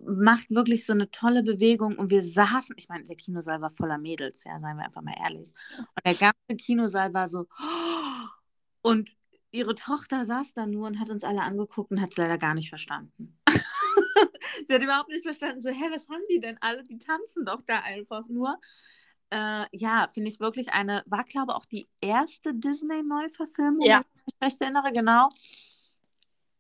[0.05, 3.99] macht wirklich so eine tolle Bewegung und wir saßen, ich meine, der Kinosaal war voller
[3.99, 5.55] Mädels, ja, seien wir einfach mal ehrlich.
[5.79, 7.47] Und der ganze Kinosaal war so
[8.83, 9.11] und
[9.51, 12.55] ihre Tochter saß da nur und hat uns alle angeguckt und hat es leider gar
[12.55, 13.39] nicht verstanden.
[14.67, 16.83] sie hat überhaupt nicht verstanden, so, hä, was haben die denn alle?
[16.85, 18.59] Die tanzen doch da einfach nur.
[19.31, 23.97] Äh, ja, finde ich wirklich eine, war glaube ich auch die erste Disney-Neuverfilmung, ja.
[23.97, 25.29] wenn ich mich recht erinnere, genau.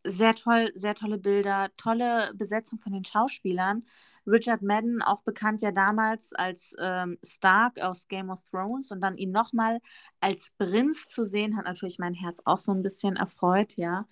[0.04, 3.84] Sehr toll, sehr tolle Bilder, tolle Besetzung von den Schauspielern.
[4.24, 9.16] Richard Madden, auch bekannt ja damals als ähm, Stark aus Game of Thrones und dann
[9.16, 9.80] ihn nochmal
[10.20, 14.07] als Prinz zu sehen, hat natürlich mein Herz auch so ein bisschen erfreut, ja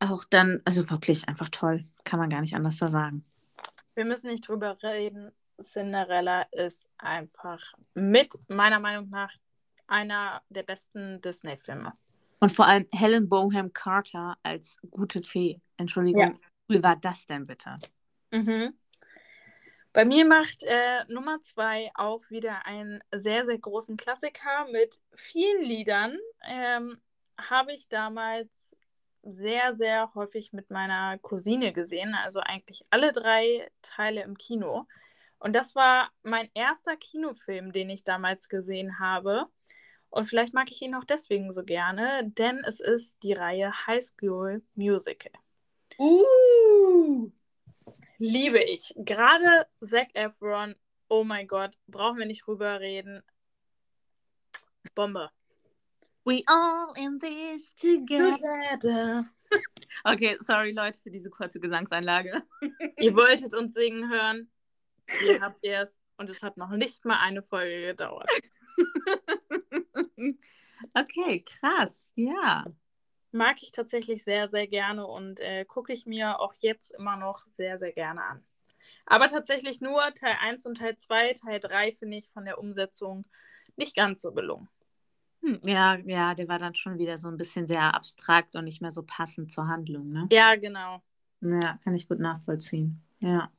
[0.00, 1.84] auch dann, also wirklich einfach toll.
[2.04, 3.24] Kann man gar nicht anders so sagen.
[3.94, 5.30] Wir müssen nicht drüber reden.
[5.60, 7.60] Cinderella ist einfach
[7.94, 9.32] mit meiner Meinung nach
[9.86, 11.92] einer der besten Disney-Filme.
[12.40, 15.60] Und vor allem Helen Bonham Carter als gute Fee.
[15.76, 16.34] Entschuldigung, ja.
[16.68, 17.76] wie war das denn bitte?
[18.30, 18.74] Mhm.
[19.92, 25.62] Bei mir macht äh, Nummer zwei auch wieder einen sehr, sehr großen Klassiker mit vielen
[25.62, 26.18] Liedern.
[26.42, 26.98] Ähm,
[27.38, 28.63] Habe ich damals
[29.24, 34.86] sehr, sehr häufig mit meiner Cousine gesehen, also eigentlich alle drei Teile im Kino.
[35.38, 39.46] Und das war mein erster Kinofilm, den ich damals gesehen habe.
[40.10, 44.04] Und vielleicht mag ich ihn auch deswegen so gerne, denn es ist die Reihe High
[44.04, 45.32] School Musical.
[45.98, 47.30] Uh!
[48.18, 48.94] Liebe ich.
[48.96, 50.76] Gerade Zac Efron,
[51.08, 53.22] oh mein Gott, brauchen wir nicht rüber reden.
[54.94, 55.30] Bombe.
[56.24, 58.38] We all in this together.
[58.38, 59.30] Together.
[60.04, 62.42] Okay, sorry Leute für diese kurze Gesangseinlage.
[62.98, 64.50] Ihr wolltet uns singen hören.
[65.20, 66.00] Hier habt ihr es.
[66.16, 68.28] Und es hat noch nicht mal eine Folge gedauert.
[70.94, 72.64] okay, krass, ja.
[73.30, 77.46] Mag ich tatsächlich sehr, sehr gerne und äh, gucke ich mir auch jetzt immer noch
[77.46, 78.44] sehr, sehr gerne an.
[79.06, 81.34] Aber tatsächlich nur Teil 1 und Teil 2.
[81.34, 83.24] Teil 3 finde ich von der Umsetzung
[83.76, 84.68] nicht ganz so gelungen.
[85.44, 88.80] Hm, ja, ja, der war dann schon wieder so ein bisschen sehr abstrakt und nicht
[88.80, 90.26] mehr so passend zur Handlung, ne?
[90.32, 91.02] Ja, genau.
[91.40, 93.02] Ja, kann ich gut nachvollziehen.
[93.20, 93.50] Ja.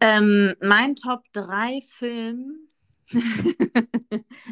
[0.00, 2.68] Ähm, mein Top 3 Film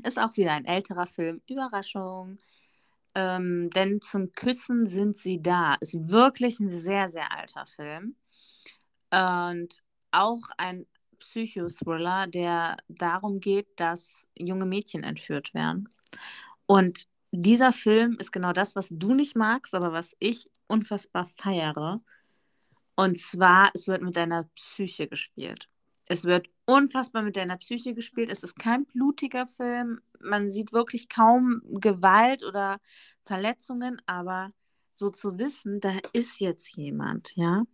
[0.02, 1.40] ist auch wieder ein älterer Film.
[1.48, 2.38] Überraschung.
[3.14, 5.76] Ähm, denn zum Küssen sind sie da.
[5.80, 8.16] Ist wirklich ein sehr, sehr alter Film.
[9.10, 10.86] Und auch ein
[11.20, 15.88] Psychothriller, der darum geht, dass junge Mädchen entführt werden.
[16.66, 22.00] Und dieser Film ist genau das, was du nicht magst, aber was ich unfassbar feiere.
[22.94, 25.68] Und zwar, es wird mit deiner Psyche gespielt.
[26.08, 28.30] Es wird unfassbar mit deiner Psyche gespielt.
[28.30, 30.00] Es ist kein blutiger Film.
[30.20, 32.78] Man sieht wirklich kaum Gewalt oder
[33.22, 34.52] Verletzungen, aber
[34.94, 37.64] so zu wissen, da ist jetzt jemand, ja,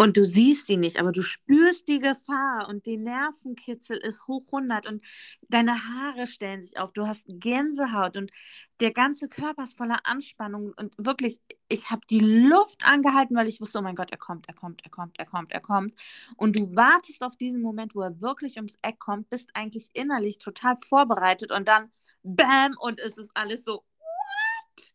[0.00, 4.44] und du siehst ihn nicht, aber du spürst die Gefahr und die Nervenkitzel ist hoch
[4.46, 5.04] 100 und
[5.48, 6.92] deine Haare stellen sich auf.
[6.92, 8.30] Du hast Gänsehaut und
[8.78, 13.60] der ganze Körper ist voller Anspannung und wirklich, ich habe die Luft angehalten, weil ich
[13.60, 15.94] wusste, oh mein Gott, er kommt, er kommt, er kommt, er kommt, er kommt.
[16.36, 20.38] Und du wartest auf diesen Moment, wo er wirklich ums Eck kommt, bist eigentlich innerlich
[20.38, 21.90] total vorbereitet und dann
[22.22, 24.92] Bam und es ist alles so, what?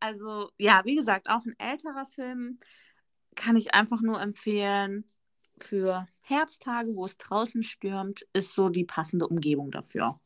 [0.00, 2.58] Also ja, wie gesagt, auch ein älterer Film
[3.38, 5.04] kann ich einfach nur empfehlen,
[5.62, 10.20] für Herbsttage, wo es draußen stürmt, ist so die passende Umgebung dafür.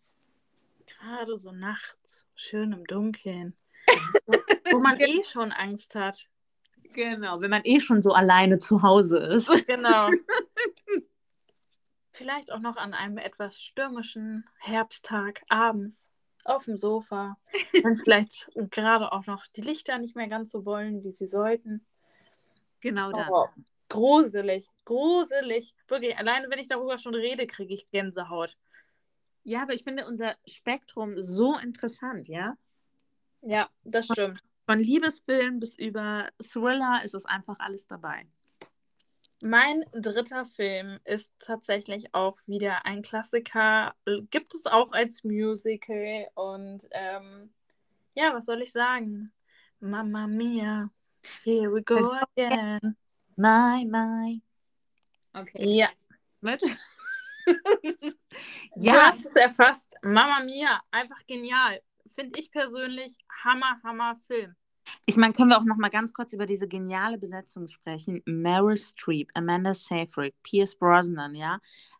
[0.86, 3.56] Gerade so nachts, schön im Dunkeln,
[4.72, 6.28] wo man eh schon Angst hat.
[6.92, 9.66] Genau, wenn man eh schon so alleine zu Hause ist.
[9.66, 10.10] Genau.
[12.12, 16.10] Vielleicht auch noch an einem etwas stürmischen Herbsttag abends
[16.44, 17.38] auf dem Sofa.
[17.82, 21.86] Und vielleicht gerade auch noch die Lichter nicht mehr ganz so wollen, wie sie sollten.
[22.82, 23.30] Genau das.
[23.30, 23.46] Oh,
[23.88, 25.74] gruselig, gruselig.
[25.88, 28.58] Wirklich, alleine wenn ich darüber schon rede, kriege ich Gänsehaut.
[29.44, 32.56] Ja, aber ich finde unser Spektrum so interessant, ja?
[33.40, 34.42] Ja, das stimmt.
[34.66, 38.26] Von Liebesfilm bis über Thriller ist es einfach alles dabei.
[39.42, 43.94] Mein dritter Film ist tatsächlich auch wieder ein Klassiker.
[44.30, 47.52] Gibt es auch als Musical und ähm,
[48.14, 49.32] ja, was soll ich sagen?
[49.80, 50.90] Mama Mia.
[51.44, 52.96] Here we go again.
[53.36, 54.40] My, my.
[55.34, 55.64] Okay.
[55.64, 55.88] Ja.
[56.40, 56.62] Mit?
[58.76, 58.92] ja.
[58.92, 59.94] Du hast es erfasst.
[60.02, 61.80] Mama Mia, einfach genial.
[62.14, 64.54] Finde ich persönlich Hammer, Hammer Film.
[65.06, 68.22] Ich meine, können wir auch noch mal ganz kurz über diese geniale Besetzung sprechen?
[68.26, 71.58] Meryl Streep, Amanda Seyfried, Pierce Brosnan, ja?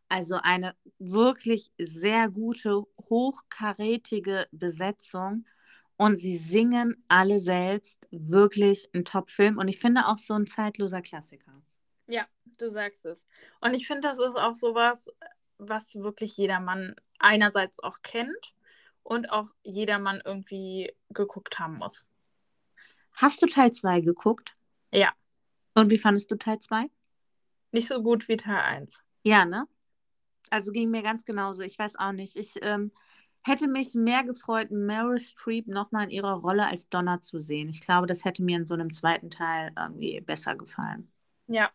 [0.08, 5.46] Also eine wirklich sehr gute, hochkarätige Besetzung
[6.02, 11.00] und sie singen alle selbst wirklich ein Top-Film und ich finde auch so ein zeitloser
[11.00, 11.62] Klassiker.
[12.08, 12.26] Ja,
[12.58, 13.28] du sagst es.
[13.60, 15.08] Und ich finde, das ist auch sowas,
[15.58, 18.52] was wirklich jedermann einerseits auch kennt
[19.04, 22.04] und auch jedermann irgendwie geguckt haben muss.
[23.12, 24.56] Hast du Teil 2 geguckt?
[24.90, 25.12] Ja.
[25.74, 26.86] Und wie fandest du Teil 2?
[27.70, 29.00] Nicht so gut wie Teil 1.
[29.22, 29.68] Ja, ne?
[30.50, 31.62] Also ging mir ganz genauso.
[31.62, 32.34] Ich weiß auch nicht.
[32.34, 32.90] Ich ähm,
[33.42, 37.68] hätte mich mehr gefreut, Meryl Streep nochmal in ihrer Rolle als Donna zu sehen.
[37.68, 41.10] Ich glaube, das hätte mir in so einem zweiten Teil irgendwie besser gefallen.
[41.48, 41.70] Ja.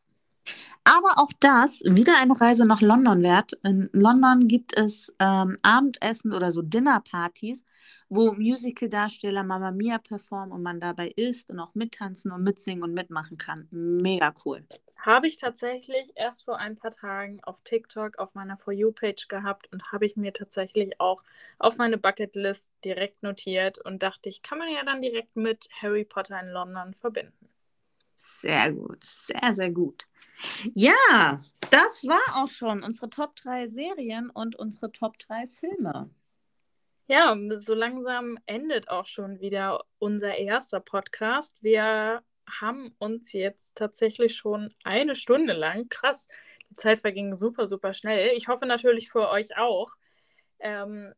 [0.86, 3.54] Aber auch das, wieder eine Reise nach London wert.
[3.64, 7.66] In London gibt es ähm, Abendessen oder so Dinnerpartys,
[8.08, 12.94] wo Musical-Darsteller Mamma Mia performen und man dabei isst und auch mittanzen und mitsingen und
[12.94, 13.68] mitmachen kann.
[13.72, 14.66] Mega cool.
[14.98, 19.72] Habe ich tatsächlich erst vor ein paar Tagen auf TikTok auf meiner For You-Page gehabt
[19.72, 21.24] und habe ich mir tatsächlich auch
[21.60, 26.04] auf meine Bucketlist direkt notiert und dachte ich, kann man ja dann direkt mit Harry
[26.04, 27.50] Potter in London verbinden.
[28.16, 30.06] Sehr gut, sehr, sehr gut.
[30.74, 31.40] Ja,
[31.70, 36.10] das war auch schon unsere Top 3 Serien und unsere Top 3 Filme.
[37.08, 41.62] Ja, so langsam endet auch schon wieder unser erster Podcast.
[41.64, 46.28] Wir haben uns jetzt tatsächlich schon eine Stunde lang, krass,
[46.70, 48.36] die Zeit verging super, super schnell.
[48.36, 49.92] Ich hoffe natürlich für euch auch.
[50.60, 51.14] Ähm,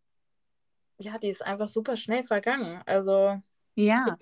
[0.98, 2.82] ja, die ist einfach super schnell vergangen.
[2.86, 3.42] Also.
[3.76, 4.18] Ja,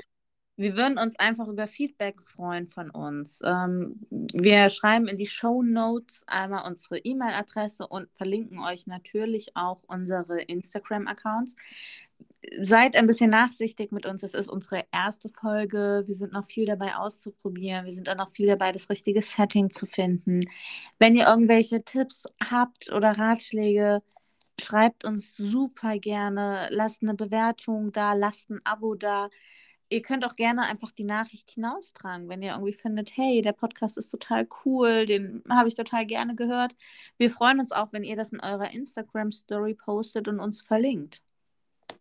[0.60, 3.42] wir würden uns einfach über Feedback freuen von uns.
[3.46, 9.84] Ähm, wir schreiben in die Show Notes einmal unsere E-Mail-Adresse und verlinken euch natürlich auch
[9.88, 11.56] unsere Instagram-Accounts.
[12.62, 14.24] Seid ein bisschen nachsichtig mit uns.
[14.24, 16.04] Es ist unsere erste Folge.
[16.06, 17.86] Wir sind noch viel dabei auszuprobieren.
[17.86, 20.46] Wir sind auch noch viel dabei, das richtige Setting zu finden.
[21.00, 24.02] Wenn ihr irgendwelche Tipps habt oder Ratschläge,
[24.60, 26.68] schreibt uns super gerne.
[26.72, 29.30] Lasst eine Bewertung da, lasst ein Abo da
[29.90, 33.98] ihr könnt auch gerne einfach die Nachricht hinaustragen, wenn ihr irgendwie findet, hey, der Podcast
[33.98, 36.76] ist total cool, den habe ich total gerne gehört.
[37.18, 41.24] Wir freuen uns auch, wenn ihr das in eurer Instagram-Story postet und uns verlinkt.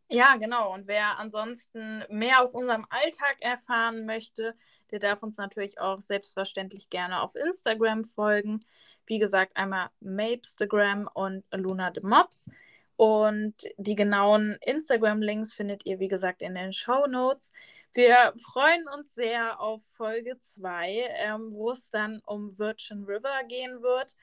[0.09, 0.73] Ja, genau.
[0.73, 4.55] Und wer ansonsten mehr aus unserem Alltag erfahren möchte,
[4.91, 8.65] der darf uns natürlich auch selbstverständlich gerne auf Instagram folgen.
[9.07, 12.49] Wie gesagt, einmal Mapstagram und Luna the Mops.
[12.97, 17.53] Und die genauen Instagram-Links findet ihr, wie gesagt, in den Show Notes.
[17.93, 23.83] Wir freuen uns sehr auf Folge 2, ähm, wo es dann um Virgin River gehen
[23.83, 24.17] wird.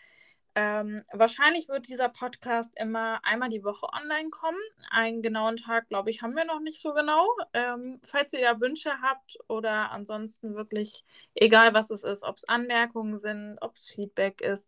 [0.56, 4.60] Ähm, wahrscheinlich wird dieser Podcast immer einmal die Woche online kommen.
[4.92, 7.28] Einen genauen Tag, glaube ich, haben wir noch nicht so genau.
[7.54, 12.48] Ähm, falls ihr da Wünsche habt oder ansonsten wirklich, egal was es ist, ob es
[12.48, 14.68] Anmerkungen sind, ob es Feedback ist,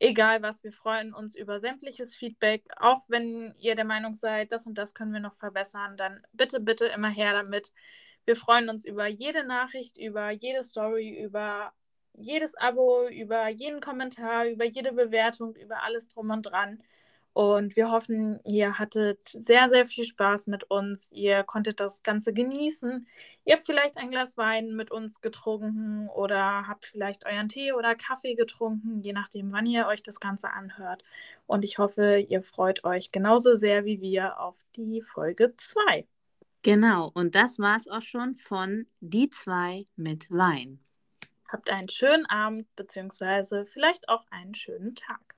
[0.00, 2.64] egal was, wir freuen uns über sämtliches Feedback.
[2.78, 6.58] Auch wenn ihr der Meinung seid, das und das können wir noch verbessern, dann bitte,
[6.60, 7.72] bitte immer her damit.
[8.24, 11.72] Wir freuen uns über jede Nachricht, über jede Story, über
[12.14, 16.82] jedes Abo, über jeden Kommentar, über jede Bewertung, über alles drum und dran.
[17.34, 21.10] Und wir hoffen, ihr hattet sehr, sehr viel Spaß mit uns.
[21.12, 23.06] Ihr konntet das Ganze genießen.
[23.46, 27.94] Ihr habt vielleicht ein Glas Wein mit uns getrunken oder habt vielleicht euren Tee oder
[27.94, 31.04] Kaffee getrunken, je nachdem, wann ihr euch das Ganze anhört.
[31.46, 36.06] Und ich hoffe, ihr freut euch genauso sehr wie wir auf die Folge 2.
[36.62, 40.78] Genau, und das war es auch schon von Die zwei mit Wein.
[41.52, 45.36] Habt einen schönen Abend, beziehungsweise vielleicht auch einen schönen Tag.